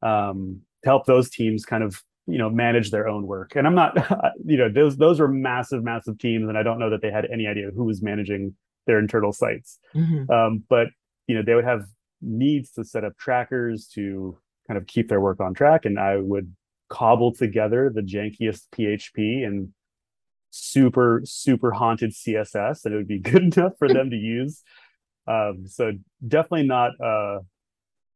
[0.02, 3.58] um, to help those teams kind of you know manage their own work.
[3.58, 3.98] And I'm not
[4.46, 7.26] you know those those were massive massive teams, and I don't know that they had
[7.26, 8.56] any idea who was managing
[8.90, 9.80] their internal sites.
[9.96, 10.30] Mhm.
[10.30, 10.88] Um, but
[11.28, 11.86] you know they would have
[12.22, 14.38] needs to set up trackers to
[14.68, 16.54] kind of keep their work on track, and I would
[16.90, 19.70] cobble together the jankiest PHP and
[20.52, 24.64] super super haunted css and it would be good enough for them to use
[25.28, 25.92] um so
[26.28, 27.40] definitely not uh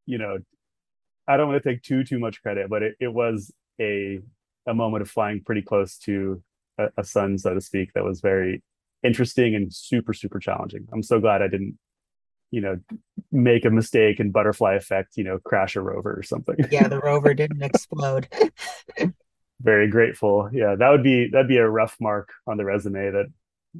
[0.07, 0.39] you know
[1.27, 4.19] i don't want to take too too much credit but it, it was a
[4.65, 6.41] a moment of flying pretty close to
[6.79, 8.63] a, a sun so to speak that was very
[9.03, 11.77] interesting and super super challenging i'm so glad i didn't
[12.51, 12.77] you know
[13.31, 16.99] make a mistake and butterfly effect you know crash a rover or something Yeah, the
[17.03, 18.27] rover didn't explode.
[19.61, 20.49] very grateful.
[20.51, 23.25] Yeah, that would be that'd be a rough mark on the resume that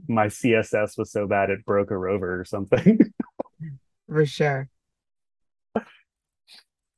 [0.07, 2.99] my CSS was so bad it broke a rover or something.
[4.07, 4.69] For sure.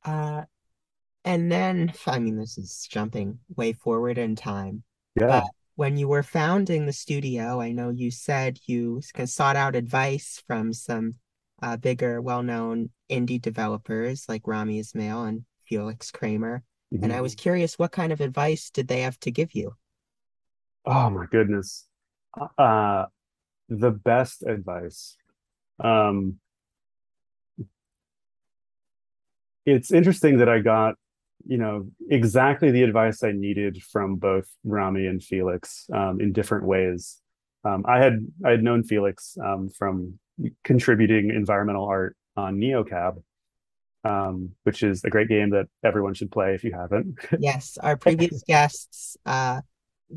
[0.04, 0.44] Uh,
[1.26, 4.84] and then, I mean, this is jumping way forward in time.
[5.20, 5.44] yeah.
[5.76, 10.74] When you were founding the studio, I know you said you sought out advice from
[10.74, 11.16] some
[11.62, 16.64] uh, bigger, well-known indie developers like Rami Ismail and Felix Kramer.
[17.02, 17.22] And I Mhm.
[17.22, 19.76] was curious, what kind of advice did they have to give you?
[20.86, 21.88] Oh my goodness.
[22.58, 23.06] Uh
[23.70, 25.18] the best advice.
[25.84, 26.40] Um
[29.66, 30.96] it's interesting that I got,
[31.48, 36.66] you know, exactly the advice I needed from both Rami and Felix um, in different
[36.66, 37.22] ways.
[37.64, 40.20] Um, I had I had known Felix um, from
[40.64, 43.22] contributing environmental art on NeoCab,
[44.04, 47.18] um, which is a great game that everyone should play if you haven't.
[47.40, 49.62] Yes, our previous guests, uh,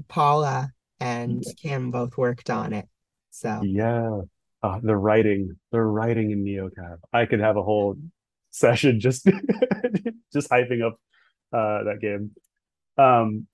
[0.09, 0.71] Paula
[1.01, 2.87] and Kim both worked on it.
[3.31, 4.23] So Yeah.
[4.61, 6.97] Uh, the writing, the writing in NeoCab.
[7.13, 7.97] I could have a whole
[8.51, 9.25] session just
[10.33, 10.99] just hyping up
[11.53, 12.33] uh that game.
[12.97, 13.47] Um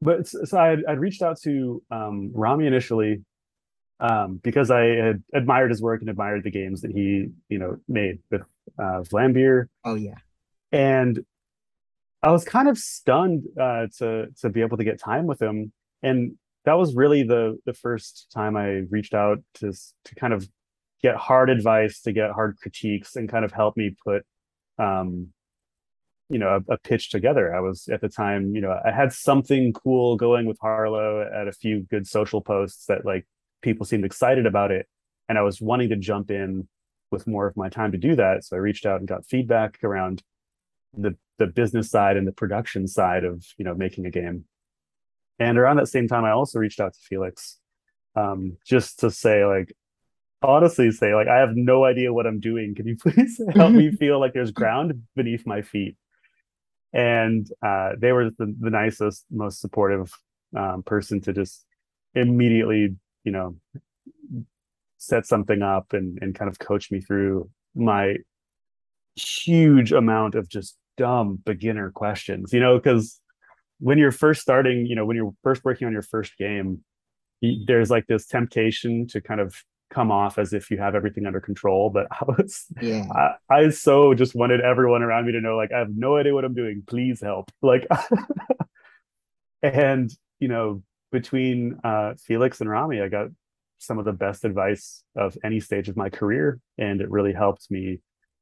[0.00, 3.22] but so I I'd reached out to um Rami initially
[4.00, 7.76] um because I had admired his work and admired the games that he, you know,
[7.88, 8.42] made with
[8.78, 10.16] uh Vlambeer oh yeah.
[10.72, 11.24] and
[12.22, 15.72] I was kind of stunned uh, to to be able to get time with him,
[16.02, 20.48] and that was really the the first time I reached out to to kind of
[21.02, 24.24] get hard advice, to get hard critiques, and kind of help me put,
[24.78, 25.28] um,
[26.32, 27.54] you know, a, a pitch together.
[27.54, 31.46] I was at the time, you know, I had something cool going with Harlow, at
[31.46, 33.26] a few good social posts that like
[33.62, 34.86] people seemed excited about it,
[35.28, 36.68] and I was wanting to jump in
[37.10, 38.44] with more of my time to do that.
[38.44, 40.22] So I reached out and got feedback around
[40.96, 44.44] the the business side and the production side of you know making a game
[45.38, 47.58] and around that same time i also reached out to felix
[48.14, 49.72] um just to say like
[50.42, 53.90] honestly say like i have no idea what i'm doing can you please help me
[53.98, 55.96] feel like there's ground beneath my feet
[56.92, 60.12] and uh they were the, the nicest most supportive
[60.56, 61.64] um, person to just
[62.14, 63.56] immediately you know
[64.98, 68.16] set something up and and kind of coach me through my
[69.16, 73.20] huge amount of just dumb beginner questions, you know, because
[73.78, 76.84] when you're first starting, you know, when you're first working on your first game,
[77.66, 79.54] there's like this temptation to kind of
[79.92, 81.90] come off as if you have everything under control.
[81.90, 83.04] But I was, Yeah.
[83.14, 86.34] I, I so just wanted everyone around me to know, like, I have no idea
[86.34, 86.82] what I'm doing.
[86.86, 87.50] Please help.
[87.62, 87.86] Like,
[89.62, 90.82] and, you know,
[91.12, 93.28] between uh, Felix and Rami, I got
[93.78, 96.60] some of the best advice of any stage of my career.
[96.76, 98.00] And it really helped me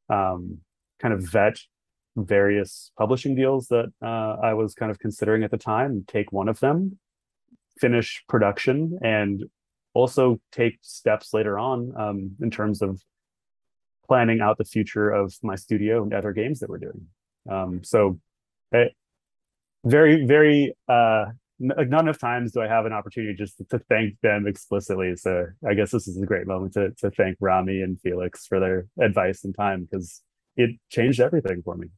[0.09, 0.59] um,
[1.01, 1.59] kind of vet
[2.17, 6.49] various publishing deals that uh, I was kind of considering at the time, take one
[6.49, 6.99] of them,
[7.79, 9.45] finish production, and
[9.95, 13.01] also take steps later on um, in terms of
[14.07, 17.07] planning out the future of my studio and other games that we're doing.
[17.49, 18.19] Um, so,
[18.75, 18.89] eh,
[19.85, 21.27] very, very, uh,
[21.59, 25.15] like not enough times do I have an opportunity just to, to thank them explicitly.
[25.17, 28.61] So, I guess this is a great moment to to thank Rami and Felix for
[28.61, 30.23] their advice and time because
[30.57, 31.89] it changed everything for me.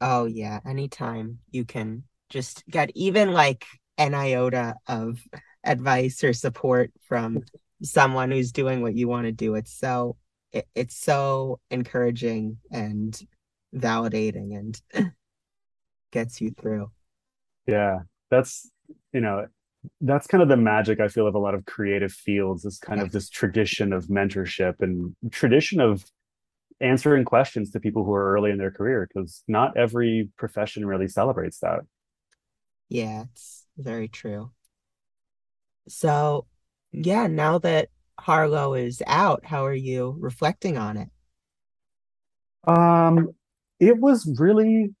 [0.00, 3.64] Oh yeah, anytime you can just get even like
[3.98, 5.20] an iota of
[5.64, 7.42] advice or support from
[7.82, 9.54] someone who's doing what you want to do.
[9.54, 10.16] It's so
[10.52, 13.18] it, it's so encouraging and
[13.74, 14.80] validating and
[16.12, 16.90] gets you through.
[17.66, 18.00] Yeah,
[18.30, 18.70] that's
[19.12, 19.46] you know,
[20.00, 23.00] that's kind of the magic I feel of a lot of creative fields is kind
[23.00, 26.04] of this tradition of mentorship and tradition of
[26.80, 31.08] answering questions to people who are early in their career because not every profession really
[31.08, 31.80] celebrates that.
[32.88, 34.50] Yeah, it's very true.
[35.88, 36.46] So,
[36.92, 41.08] yeah, now that Harlow is out, how are you reflecting on it?
[42.66, 43.30] Um,
[43.80, 44.94] it was really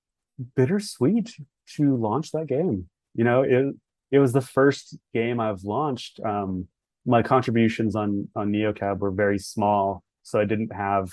[0.56, 1.34] bittersweet
[1.76, 2.88] to launch that game.
[3.14, 3.74] You know, it
[4.10, 6.20] it was the first game I've launched.
[6.24, 6.68] Um,
[7.06, 11.10] my contributions on on NeoCab were very small, so I didn't have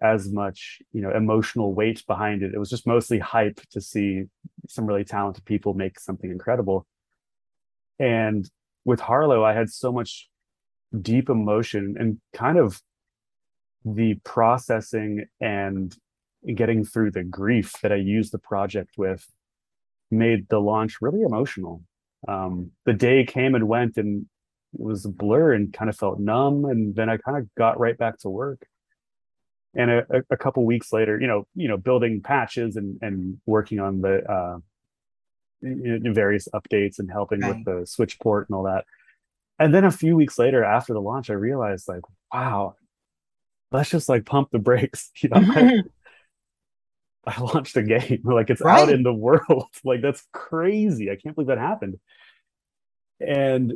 [0.00, 2.52] as much, you know, emotional weight behind it.
[2.54, 4.24] It was just mostly hype to see
[4.68, 6.86] some really talented people make something incredible.
[7.98, 8.48] And
[8.84, 10.28] with Harlow, I had so much
[11.00, 12.80] deep emotion and kind of
[13.84, 15.94] the processing and
[16.54, 19.26] getting through the grief that I used the project with
[20.10, 21.82] made the launch really emotional.
[22.28, 24.26] Um, the day came and went and
[24.74, 26.64] it was a blur and kind of felt numb.
[26.64, 28.66] And then I kind of got right back to work.
[29.76, 33.80] And a, a, couple weeks later, you know, you know, building patches and and working
[33.80, 34.58] on the uh,
[35.60, 37.56] you know, various updates and helping Right.
[37.56, 38.84] with the switch port and all that.
[39.58, 42.02] And then a few weeks later, after the launch, I realized like,
[42.32, 42.76] wow,
[43.72, 45.10] let's just like pump the brakes.
[45.22, 45.82] You know, I,
[47.26, 49.68] I launched a game like it's out in the world.
[49.84, 51.10] Like that's crazy.
[51.10, 51.98] I can't believe that happened.
[53.20, 53.74] And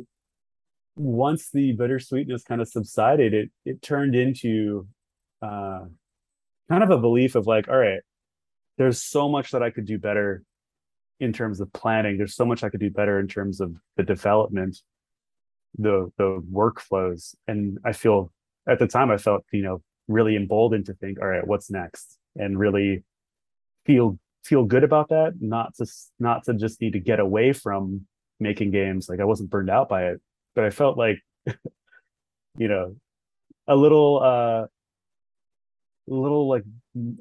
[0.95, 4.87] once the bittersweetness kind of subsided, it it turned into
[5.41, 5.85] uh,
[6.69, 8.01] kind of a belief of like, all right,
[8.77, 10.43] there's so much that I could do better
[11.19, 12.17] in terms of planning.
[12.17, 14.77] There's so much I could do better in terms of the development,
[15.77, 17.35] the the workflows.
[17.47, 18.31] And I feel
[18.67, 22.17] at the time I felt, you know, really emboldened to think, all right, what's next?
[22.35, 23.03] And really
[23.85, 25.85] feel feel good about that, not to
[26.19, 28.05] not to just need to get away from
[28.39, 29.09] making games.
[29.09, 30.21] Like I wasn't burned out by it,
[30.55, 31.19] but I felt like,
[32.57, 32.95] you know,
[33.67, 34.67] a little uh
[36.09, 36.63] a little like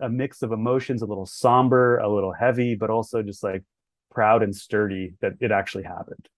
[0.01, 3.63] a mix of emotions, a little somber, a little heavy, but also just like
[4.11, 6.29] proud and sturdy that it actually happened.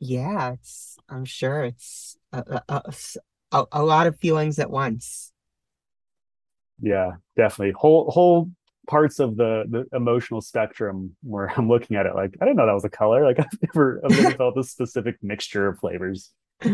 [0.00, 2.92] Yeah, it's I'm sure it's a, a,
[3.52, 5.32] a, a lot of feelings at once.
[6.80, 7.72] Yeah, definitely.
[7.76, 8.50] Whole whole
[8.88, 12.66] parts of the the emotional spectrum where I'm looking at it like I didn't know
[12.66, 13.24] that was a color.
[13.24, 16.32] Like I've never I've never felt this specific mixture of flavors.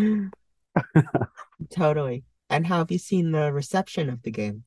[1.71, 2.25] Totally.
[2.51, 4.65] And how have you seen the reception of the game?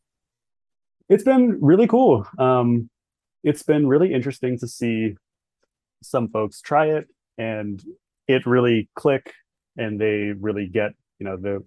[1.10, 2.28] It's been really cool.
[2.38, 2.90] Um,
[3.44, 5.16] it's been really interesting to see
[6.04, 7.08] some folks try it
[7.38, 7.84] and
[8.28, 9.34] it really click
[9.78, 11.64] and they really get, you know, the,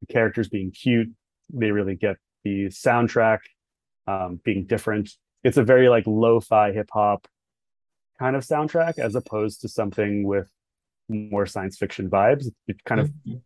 [0.00, 1.08] the characters being cute.
[1.52, 3.38] They really get the soundtrack
[4.06, 5.10] um, being different.
[5.42, 7.26] It's a very like lo-fi hip hop
[8.18, 10.48] kind of soundtrack as opposed to something with
[11.08, 12.46] more science fiction vibes.
[12.68, 13.40] It kind of Mhm.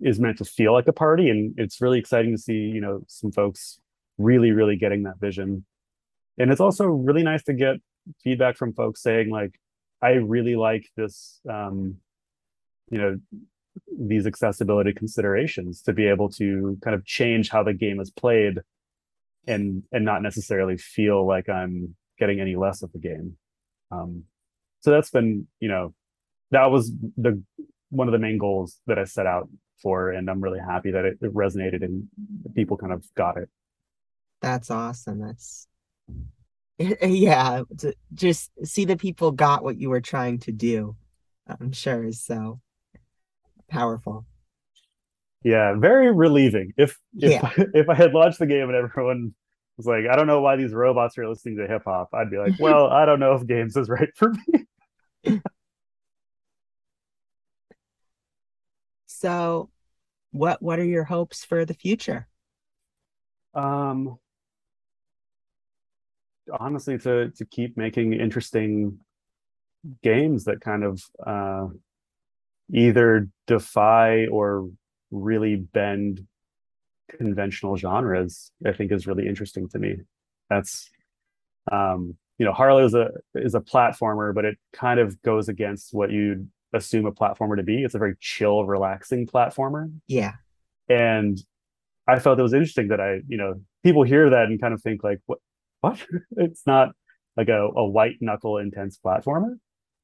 [0.00, 3.02] is meant to feel like a party and it's really exciting to see you know
[3.06, 3.78] some folks
[4.16, 5.62] really really getting that vision
[6.38, 7.76] and it's also really nice to get
[8.22, 9.54] feedback from folks saying like
[10.02, 11.96] i really like this um
[12.90, 13.18] you know
[13.98, 18.58] these accessibility considerations to be able to kind of change how the game is played
[19.46, 23.36] and and not necessarily feel like i'm getting any less of the game
[23.90, 24.22] um
[24.80, 25.94] so that's been you know
[26.50, 27.42] that was the
[27.90, 29.48] one of the main goals that I set out
[29.82, 32.08] for, and I'm really happy that it, it resonated and
[32.54, 33.48] people kind of got it.
[34.40, 35.20] That's awesome.
[35.20, 35.68] That's
[36.78, 40.96] yeah, to just see that people got what you were trying to do,
[41.46, 42.60] I'm sure is so
[43.68, 44.26] powerful.
[45.44, 46.72] Yeah, very relieving.
[46.76, 47.50] If if Yeah.
[47.74, 49.34] if I had launched the game and everyone
[49.76, 52.38] was like, I don't know why these robots are listening to hip hop, I'd be
[52.38, 54.66] like, well, I don't know if games is right for me.
[59.06, 59.70] So,
[60.32, 62.28] what what are your hopes for the future?
[63.54, 64.18] Um,
[66.58, 68.98] honestly to to keep making interesting
[70.02, 71.66] games that kind of uh,
[72.72, 74.68] either defy or
[75.10, 76.26] really bend
[77.18, 78.50] conventional genres.
[78.66, 79.96] I think is really interesting to me.
[80.50, 80.90] That's
[81.70, 85.94] um, you know, Harlow is a is a platformer, but it kind of goes against
[85.94, 87.84] what you'd assume a platformer to be.
[87.84, 90.32] It's a very chill, relaxing platformer, Yeah.
[90.88, 91.38] and
[92.08, 94.82] I felt it was interesting that I, you know, people hear that and kind of
[94.82, 95.38] think like, what,
[95.84, 96.06] what?
[96.36, 96.90] it's not
[97.36, 99.58] like a, a white knuckle intense platformer.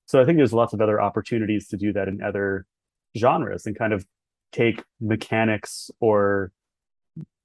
[0.07, 2.66] So I think there's lots of other opportunities to do that in other
[3.16, 4.05] genres and kind of
[4.53, 6.53] take mechanics or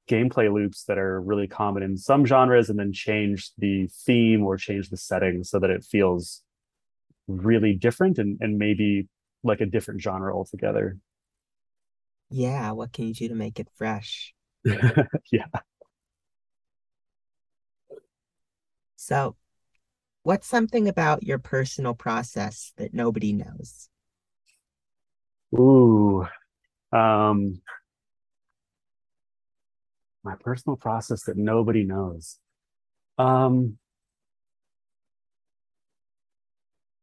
[0.10, 4.58] gameplay loops that are really common in some genres and then change the theme or
[4.58, 6.44] change the setting so that it feels
[7.28, 9.08] really different and, and maybe
[9.44, 10.98] like a different genre altogether.
[12.30, 12.72] Yeah.
[12.72, 14.34] What can you do to make it fresh?
[15.32, 15.46] yeah.
[19.06, 19.36] So,
[20.24, 23.88] what's something about your personal process that nobody knows?
[25.54, 26.26] Ooh.
[26.92, 27.62] Um,
[30.24, 32.40] my personal process that nobody knows.
[33.20, 33.78] Um,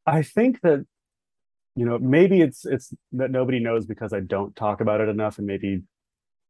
[0.04, 0.84] I think that,
[1.76, 5.38] you know, maybe it's it's that nobody knows because I don't talk about it enough,
[5.38, 5.84] and maybe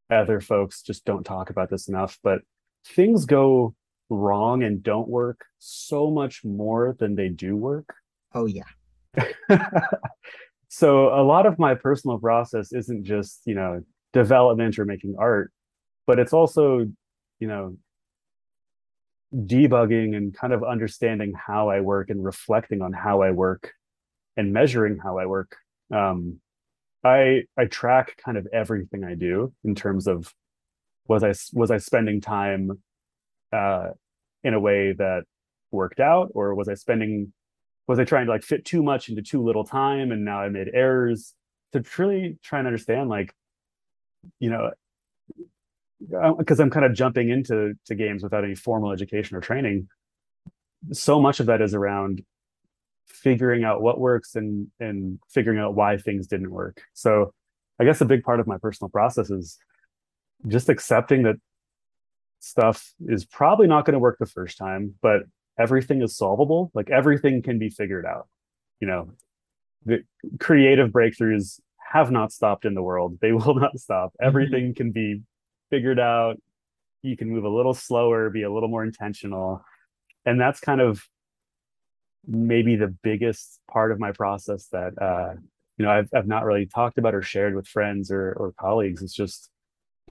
[0.09, 2.39] other folks just don't talk about this enough, but
[2.87, 3.75] things go
[4.13, 7.95] wrong and don't work so much more than they do work.
[8.35, 8.65] Oh, yeah.
[10.73, 13.83] so a lot of my personal process isn't just you know
[14.15, 15.53] development or making art
[16.07, 16.87] but it's also
[17.41, 17.77] you know
[19.35, 23.73] debugging and kind of understanding how i work and reflecting on how i work
[24.37, 25.57] and measuring how i work
[25.95, 26.39] um
[27.05, 30.33] i i track kind of everything i do in terms of
[31.07, 32.71] was i was i spending time
[33.53, 33.89] uh
[34.45, 35.25] in a way that
[35.71, 36.31] worked out?
[36.35, 37.33] Or was i spending
[37.89, 40.49] was I trying to like fit too much into too little time and now I
[40.49, 41.35] made errors?
[41.73, 43.35] To truly try and understand like
[44.39, 44.71] you know
[46.17, 49.89] uh, because I'm kind of jumping into to games without any formal education or training.
[50.93, 52.23] So much of that is around
[53.07, 56.83] figuring out what works and and figuring out why things didn't work.
[56.93, 57.33] So
[57.79, 59.59] I guess a big part of my personal process is
[60.49, 61.37] just accepting that
[62.43, 65.23] stuff is probably not going to work the first time but
[65.59, 66.71] everything is solvable.
[66.75, 68.29] Like everything can be figured out.
[68.81, 69.11] You know
[69.85, 70.05] the
[70.39, 71.61] creative breakthroughs
[71.93, 73.19] have not stopped in the world.
[73.21, 74.13] They will not stop.
[74.21, 75.23] Everything can be
[75.71, 76.37] figured out.
[77.03, 79.65] You can move a little slower be a little more intentional.
[80.25, 81.03] And that's kind of
[82.27, 85.35] maybe the biggest part of my process that uh
[85.77, 89.03] you know I've, I've not really talked about or shared with friends or or colleagues.
[89.03, 89.51] It's just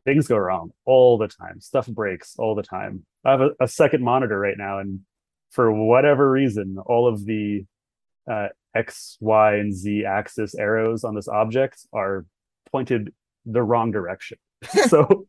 [0.06, 3.68] things go wrong all the time stuff breaks all the time i have a, a
[3.68, 5.02] second monitor right now and
[5.52, 7.66] for whatever reason, all of the
[8.30, 12.26] uh, X, Y, and Z axis arrows on this object are
[12.72, 13.14] pointed
[13.46, 14.38] the wrong direction.
[14.88, 15.28] so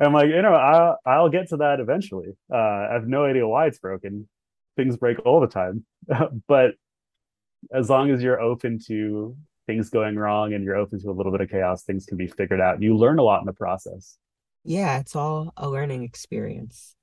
[0.00, 2.28] I'm like, you know, I'll, I'll get to that eventually.
[2.52, 4.28] Uh, I have no idea why it's broken.
[4.76, 5.84] Things break all the time.
[6.48, 6.72] but
[7.72, 9.36] as long as you're open to
[9.66, 12.26] things going wrong and you're open to a little bit of chaos, things can be
[12.26, 12.82] figured out.
[12.82, 14.16] You learn a lot in the process.
[14.64, 16.94] Yeah, it's all a learning experience.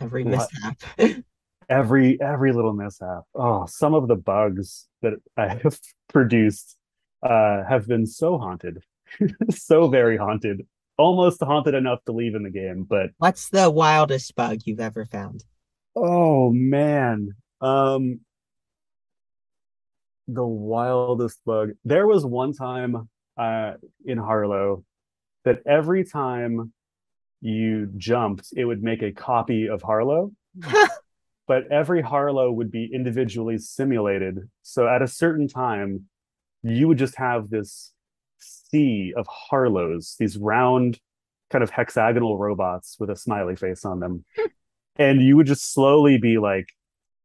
[0.00, 0.82] Every mishap.
[1.68, 5.78] every every little mishap oh some of the bugs that i have
[6.08, 6.76] produced
[7.22, 8.82] uh have been so haunted
[9.50, 10.66] so very haunted
[10.98, 15.04] almost haunted enough to leave in the game but What's the wildest bug you've ever
[15.06, 15.44] found?
[15.96, 17.30] oh man
[17.60, 18.20] um
[20.28, 23.72] the wildest bug there was one time uh
[24.04, 24.84] in harlow
[25.44, 26.72] that every time
[27.40, 30.32] you jumped it would make a copy of harlow
[31.46, 34.48] but every Harlow would be individually simulated.
[34.62, 36.08] So at a certain time,
[36.62, 37.92] you would just have this
[38.38, 40.98] sea of Harlows, these round,
[41.50, 44.24] kind of hexagonal robots with a smiley face on them.
[44.96, 46.68] and you would just slowly be like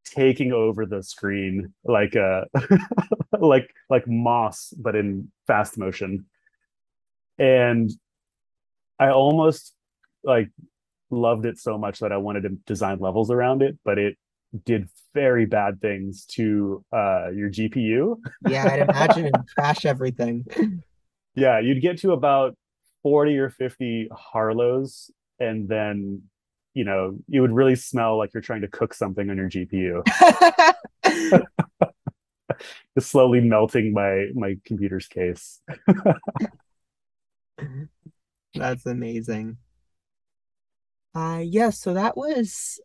[0.05, 2.45] taking over the screen like uh
[3.39, 6.25] like like moss but in fast motion
[7.37, 7.91] and
[8.99, 9.75] i almost
[10.23, 10.49] like
[11.11, 14.17] loved it so much that I wanted to design levels around it, but it
[14.65, 18.17] did very bad things to uh, your GPU.
[18.47, 20.45] Yeah, I'd imagine it'd crash everything.
[21.35, 22.55] Yeah, you'd get to about
[23.03, 26.23] 40 or 50 Harlows, and then
[26.73, 30.03] you know, you would really smell like you're trying to cook something on your GPU.
[32.97, 35.61] Just slowly melting my my computer's case.
[38.53, 39.57] That's amazing.
[41.15, 42.79] Uh yeah, so that was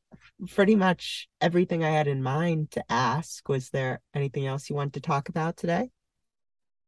[0.54, 3.48] pretty much everything I had in mind to ask.
[3.48, 5.90] Was there anything else you wanted to talk about today?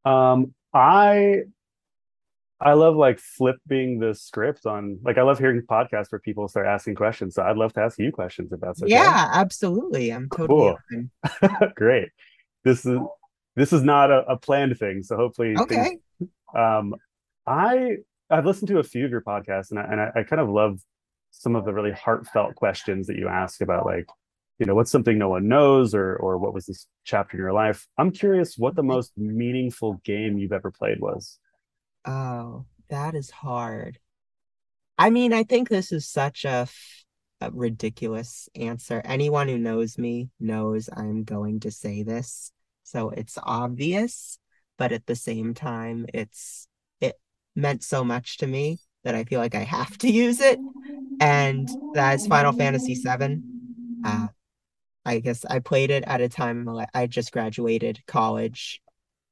[0.04, 1.42] Um, I
[2.60, 6.66] I love like flipping the script on like I love hearing podcasts where people start
[6.66, 7.34] asking questions.
[7.34, 8.92] So I'd love to ask you questions if that's okay.
[8.92, 10.10] Yeah, absolutely.
[10.10, 11.68] I'm totally Cool.
[11.76, 12.08] Great.
[12.64, 12.98] This is
[13.56, 15.98] this is not a, a planned thing, so hopefully things- Okay.
[16.58, 16.94] um
[17.46, 17.98] I
[18.30, 20.48] I've listened to a few of your podcasts and I, and I, I kind of
[20.48, 20.80] love
[21.30, 24.08] some of the really heartfelt questions that you ask about like
[24.58, 27.52] you know what's something no one knows or or what was this chapter in your
[27.52, 31.38] life i'm curious what the most meaningful game you've ever played was
[32.06, 33.98] Oh, that is hard.
[34.98, 37.04] I mean, I think this is such a, f-
[37.40, 39.02] a ridiculous answer.
[39.04, 42.52] Anyone who knows me knows I'm going to say this.
[42.84, 44.38] So it's obvious,
[44.78, 46.68] but at the same time, it's
[47.00, 47.18] it
[47.54, 50.62] meant so much to me that I feel like I have to use it.
[51.20, 53.42] And that is Final Fantasy VII.
[54.04, 54.28] Uh,
[55.04, 58.80] I guess I played it at a time I just graduated college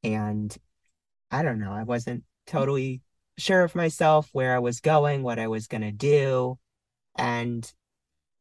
[0.04, 0.56] and
[1.30, 3.02] I don't know, I wasn't totally
[3.38, 6.58] sure of myself, where I was going, what I was gonna do.
[7.16, 7.70] And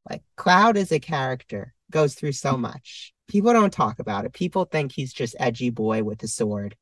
[0.10, 3.14] like Cloud as a character goes through so much.
[3.28, 4.34] People don't talk about it.
[4.34, 6.76] People think he's just edgy boy with a sword.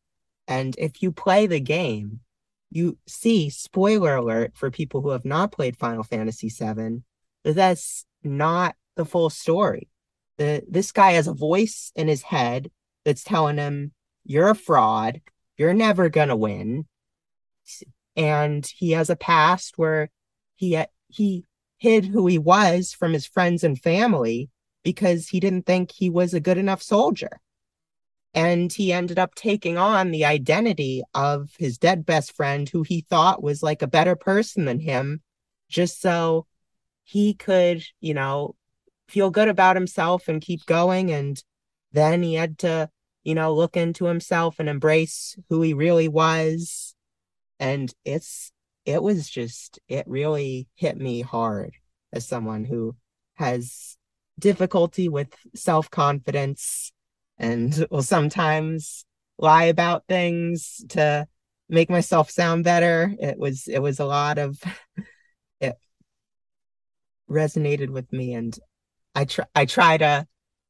[0.47, 2.21] And if you play the game,
[2.71, 7.03] you see, spoiler alert for people who have not played Final Fantasy VII,
[7.43, 9.89] that's not the full story.
[10.37, 12.71] The this guy has a voice in his head
[13.05, 13.91] that's telling him,
[14.23, 15.21] You're a fraud,
[15.57, 16.85] you're never gonna win
[18.15, 20.09] and he has a past where
[20.55, 21.45] he he
[21.77, 24.49] hid who he was from his friends and family
[24.83, 27.39] because he didn't think he was a good enough soldier.
[28.33, 33.01] And he ended up taking on the identity of his dead best friend who he
[33.01, 35.21] thought was like a better person than him
[35.69, 36.45] just so
[37.03, 38.55] he could you know
[39.07, 41.11] feel good about himself and keep going.
[41.11, 41.41] And
[41.91, 42.89] then he had to
[43.23, 46.90] you know look into himself and embrace who he really was
[47.61, 48.51] and it's
[48.85, 51.71] it was just it really hit me hard
[52.11, 52.95] as someone who
[53.35, 53.95] has
[54.39, 56.91] difficulty with self-confidence
[57.37, 59.05] and will sometimes
[59.37, 61.25] lie about things to
[61.69, 63.13] make myself sound better.
[63.19, 64.59] It was it was a lot of
[65.61, 65.77] it
[67.29, 68.59] resonated with me and
[69.15, 70.27] i try i try to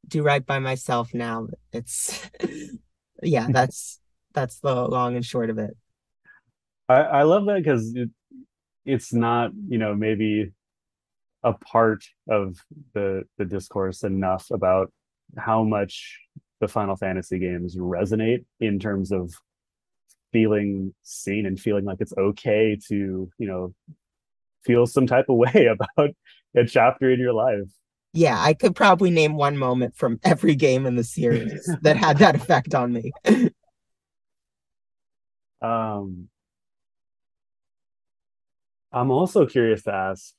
[0.08, 1.48] do right by myself now.
[1.72, 2.30] It's
[3.24, 4.00] yeah that's
[4.34, 5.76] that's the long and short of it
[6.92, 8.10] i i love that because it,
[8.86, 10.52] it's not you know maybe
[11.44, 12.58] a part of
[12.94, 14.92] the the discourse enough about
[15.38, 16.20] how much
[16.60, 19.34] the final fantasy games resonate in terms of
[20.32, 23.74] feeling seen and feeling like it's okay to you know
[24.64, 26.12] feel some type of way about
[26.56, 27.70] a chapter in your life.
[28.14, 32.18] Yeah i could probably name one moment from every game in the series that had
[32.18, 33.12] that effect on me.
[35.62, 36.28] Um
[38.94, 40.34] i'm also curious to ask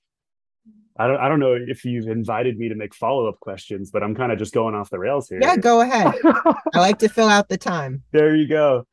[0.94, 4.14] I don't I don't know if you've invited me to make follow-up questions, but I'm
[4.14, 5.38] kind of just going off the rails here.
[5.40, 6.12] yeah go ahead
[6.74, 8.86] i like to fill out the time there you go.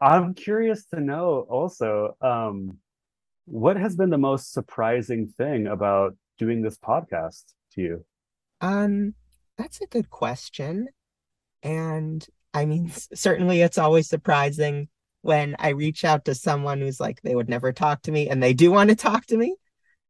[0.00, 2.78] I'm curious to know also, um,
[3.46, 8.04] what has been the most surprising thing about doing this podcast to you?
[8.60, 9.14] Um,
[9.56, 10.88] that's a good question.
[11.62, 14.88] And I mean, certainly it's always surprising
[15.26, 18.42] when I reach out to someone who's like they would never talk to me and
[18.42, 19.56] they do want to talk to me.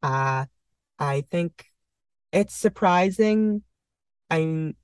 [0.02, 0.44] Uh,
[0.98, 1.64] I think
[2.32, 3.62] it's surprising.
[4.30, 4.76] I'm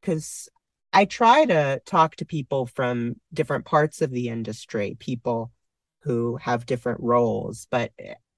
[0.00, 0.48] because
[0.92, 5.50] I try to talk to people from different parts of the industry, people
[6.02, 7.90] who have different roles, but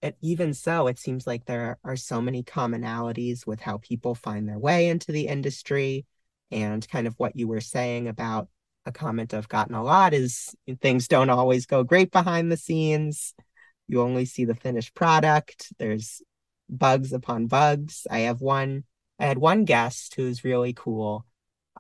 [0.03, 4.49] it, even so, it seems like there are so many commonalities with how people find
[4.49, 6.07] their way into the industry
[6.51, 8.49] and kind of what you were saying about
[8.87, 13.35] a comment I've gotten a lot is things don't always go great behind the scenes.
[13.89, 15.73] You only see the finished product.
[15.79, 16.23] There's
[16.71, 18.07] bugs upon bugs.
[18.11, 18.85] I have one,
[19.19, 21.27] I had one guest who's really cool,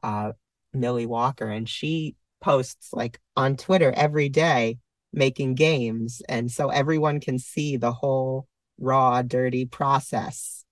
[0.03, 0.33] uh,
[0.75, 4.79] Millie Walker, and she posts like on Twitter every day
[5.13, 6.23] making games.
[6.29, 8.47] And so everyone can see the whole
[8.79, 10.65] raw, dirty process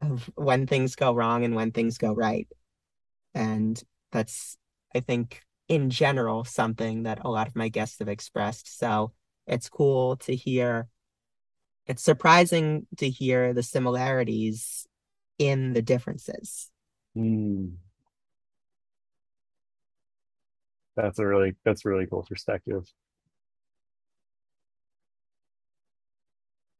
[0.00, 2.48] of when things go wrong and when things go right.
[3.34, 3.80] And
[4.10, 4.56] that's,
[4.94, 5.42] I think,
[5.72, 8.78] in general, something that a lot of my guests have expressed.
[8.78, 9.12] So
[9.46, 10.88] it's cool to hear.
[11.86, 14.86] It's surprising to hear the similarities
[15.38, 16.70] in the differences.
[17.14, 17.68] Hmm.
[20.94, 22.84] That's a really that's a really cool perspective.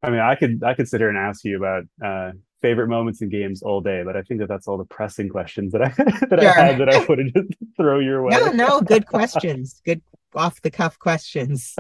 [0.03, 3.23] I mean, I could I could sit here and ask you about uh, favorite moments
[3.23, 5.89] in games all day, but I think that that's all the pressing questions that I
[6.31, 6.53] that I Sure.
[6.53, 7.45] had that I wanted to
[7.77, 8.31] throw your way.
[8.37, 9.81] No, no, good questions.
[9.85, 10.03] Good
[10.35, 11.77] off the cuff questions.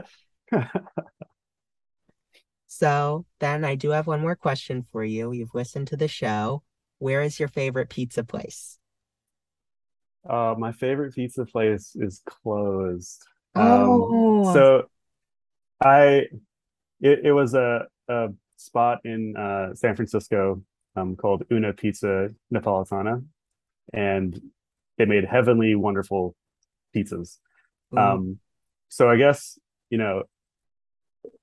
[2.67, 5.33] So then I do have one more question for you.
[5.33, 6.63] You've listened to the show.
[6.99, 8.79] Where is your favorite pizza place?
[10.29, 13.25] Uh, my favorite pizza place is closed.
[13.55, 14.55] Um, Oh.
[14.55, 14.89] so
[15.85, 16.29] I
[17.01, 20.63] it, it was a, a spot in uh, San Francisco
[20.97, 23.25] um, called Una Pizza Napolitana,
[23.93, 24.41] and
[24.99, 26.35] they made heavenly, wonderful
[26.95, 27.39] pizzas.
[27.95, 27.99] Ooh.
[27.99, 28.39] Um,
[28.89, 29.59] so I guess,
[29.91, 30.25] you know,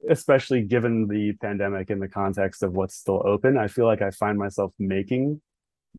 [0.10, 4.12] especially given the pandemic in the context of what's still open, I feel like I
[4.12, 5.42] find myself making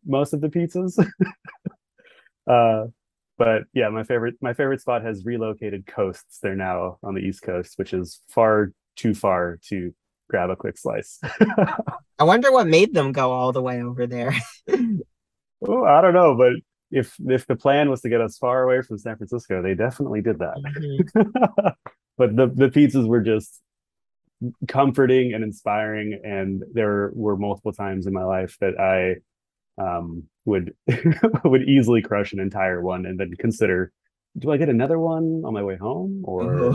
[0.05, 0.97] most of the pizzas.
[2.47, 2.85] uh,
[3.37, 6.39] but yeah, my favorite my favorite spot has relocated coasts.
[6.41, 9.93] They're now on the East Coast, which is far too far to
[10.31, 11.19] grab a quick slice.
[12.17, 14.33] I wonder what made them go all the way over there.
[14.71, 16.53] oh, I don't know, but
[16.89, 20.21] if if the plan was to get us far away from San Francisco, they definitely
[20.21, 20.55] did that.
[20.57, 21.73] Mhm.
[22.17, 23.61] but the the pizzas were just
[24.67, 29.15] comforting and inspiring and there were multiple times in my life that i
[29.79, 30.73] um would
[31.43, 33.91] would easily crush an entire one and then consider
[34.39, 36.73] do i get another one on my way home or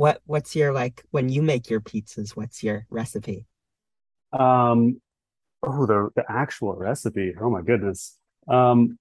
[0.00, 3.44] What what's your like when you make your pizzas, what's your recipe?
[4.32, 4.98] um
[5.62, 7.34] oh the the actual recipe.
[7.38, 8.16] Oh my goodness.
[8.48, 8.98] Um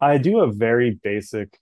[0.00, 1.58] i do a very basic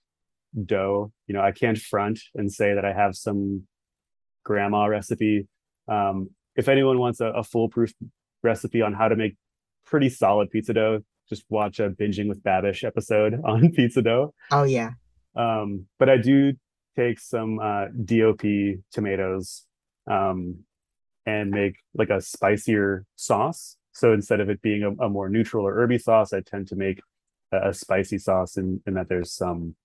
[0.71, 1.11] dough.
[1.27, 3.67] You know i can't front and say that i have some
[4.45, 5.49] grandma recipe.
[5.89, 7.91] Um if anyone wants a, a foolproof
[8.43, 9.35] recipe on how to make
[9.85, 14.33] pretty solid pizza dough just watch a binging with babish episode on pizza dough.
[14.51, 14.91] Oh yeah.
[15.35, 16.53] um, but I do
[16.97, 18.41] take some uh, DOP
[18.91, 19.65] tomatoes
[20.09, 20.59] um,
[21.25, 23.77] and make like a spicier sauce.
[23.93, 26.75] So instead of it being a, a more neutral or herby sauce, I tend to
[26.75, 26.99] make
[27.51, 29.75] a, a spicy sauce in, in that there's some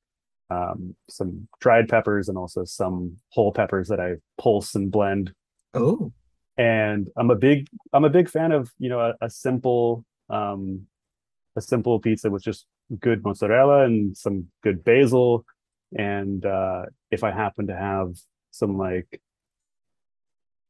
[0.51, 5.33] um, some dried peppers and also some whole peppers that I pulse and blend.
[5.73, 6.13] Oh.
[6.59, 10.87] And I'm a big I'm a big fan of you know a, a simple um,
[11.57, 12.67] a simple pizza with just
[13.01, 15.47] good mozzarella and some good basil
[15.97, 18.15] and uh if i happen to have
[18.51, 19.21] some like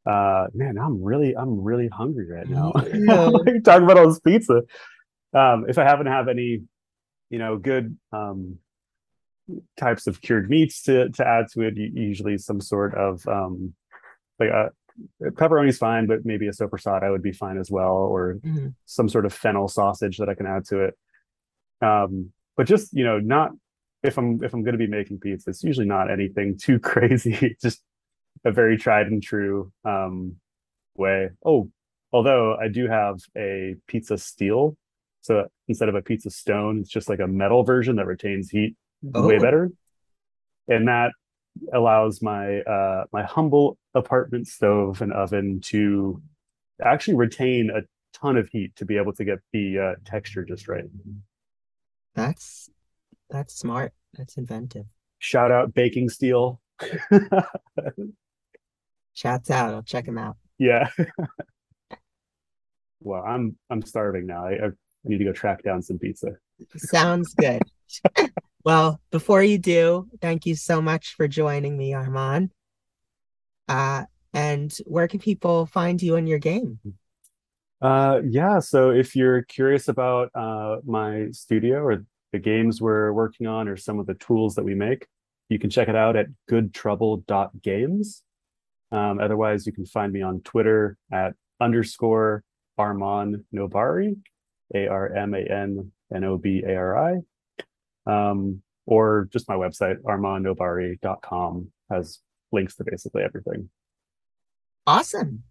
[0.06, 3.30] uh man i'm really i'm really hungry right now Yeah.
[3.64, 4.62] talking about all this pizza
[5.32, 6.62] um if i happen to have any
[7.30, 8.58] you know good um
[9.78, 13.74] types of cured meats to to add to it usually some sort of um
[14.40, 14.70] like a
[15.22, 18.74] pepperoni's fine but maybe a soppressata would be fine as well or Mhm.
[18.86, 20.94] some sort of fennel sausage that I can add to it.
[21.80, 23.52] Um, but just you know, not
[24.02, 27.56] if I'm if I'm going to be making pizza, it's usually not anything too crazy.
[27.62, 27.82] just
[28.44, 30.36] a very tried and true um,
[30.96, 31.30] way.
[31.44, 31.70] Oh,
[32.12, 34.76] although I do have a pizza steel,
[35.20, 38.74] so instead of a pizza stone, it's just like a metal version that retains heat
[39.02, 39.40] way Oh.
[39.40, 39.70] better,
[40.68, 41.12] and that
[41.72, 46.20] allows my uh, my humble apartment stove and oven to
[46.82, 47.82] actually retain a
[48.18, 50.84] ton of heat to be able to get the uh, texture just right.
[52.14, 52.68] That's
[53.32, 53.92] that's smart.
[54.14, 54.86] That's inventive.
[55.18, 56.60] Shout out baking steel.
[59.14, 59.74] Shouts out.
[59.74, 60.36] I'll check him out.
[60.58, 60.88] yeah.
[63.00, 64.46] well, I'm I'm starving now.
[64.46, 64.70] I, I
[65.04, 66.28] need to go track down some pizza.
[66.76, 67.62] Sounds good.
[68.64, 72.50] Well, before you do, thank you so much for joining me, Arman.
[73.68, 76.78] Uh, and where can people find you in your game?
[77.80, 78.60] Uh, yeah.
[78.60, 83.76] So if you're curious about uh, my studio or the games we're working on or
[83.76, 85.06] some of the tools that we make,
[85.48, 88.22] you can check it out at goodtrouble.games.
[88.90, 92.42] Um, otherwise, you can find me on Twitter at underscore
[92.78, 94.16] Arman Nobari,
[94.74, 97.16] A R M A N N O B A R
[98.06, 98.30] I.
[98.30, 102.18] Um, or just my website, armannobari.com, has
[102.50, 103.70] links to basically everything.
[104.86, 105.44] Awesome.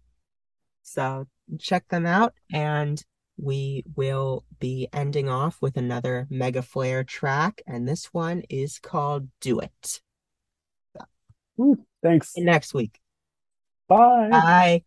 [0.82, 1.26] So
[1.58, 3.02] check them out, and
[3.36, 9.28] we will be ending off with another Mega Flare track, and this one is called
[9.40, 10.00] Do It.
[11.56, 12.32] Woo, thanks.
[12.36, 12.98] Next week.
[13.88, 14.28] Bye.
[14.30, 14.84] Bye.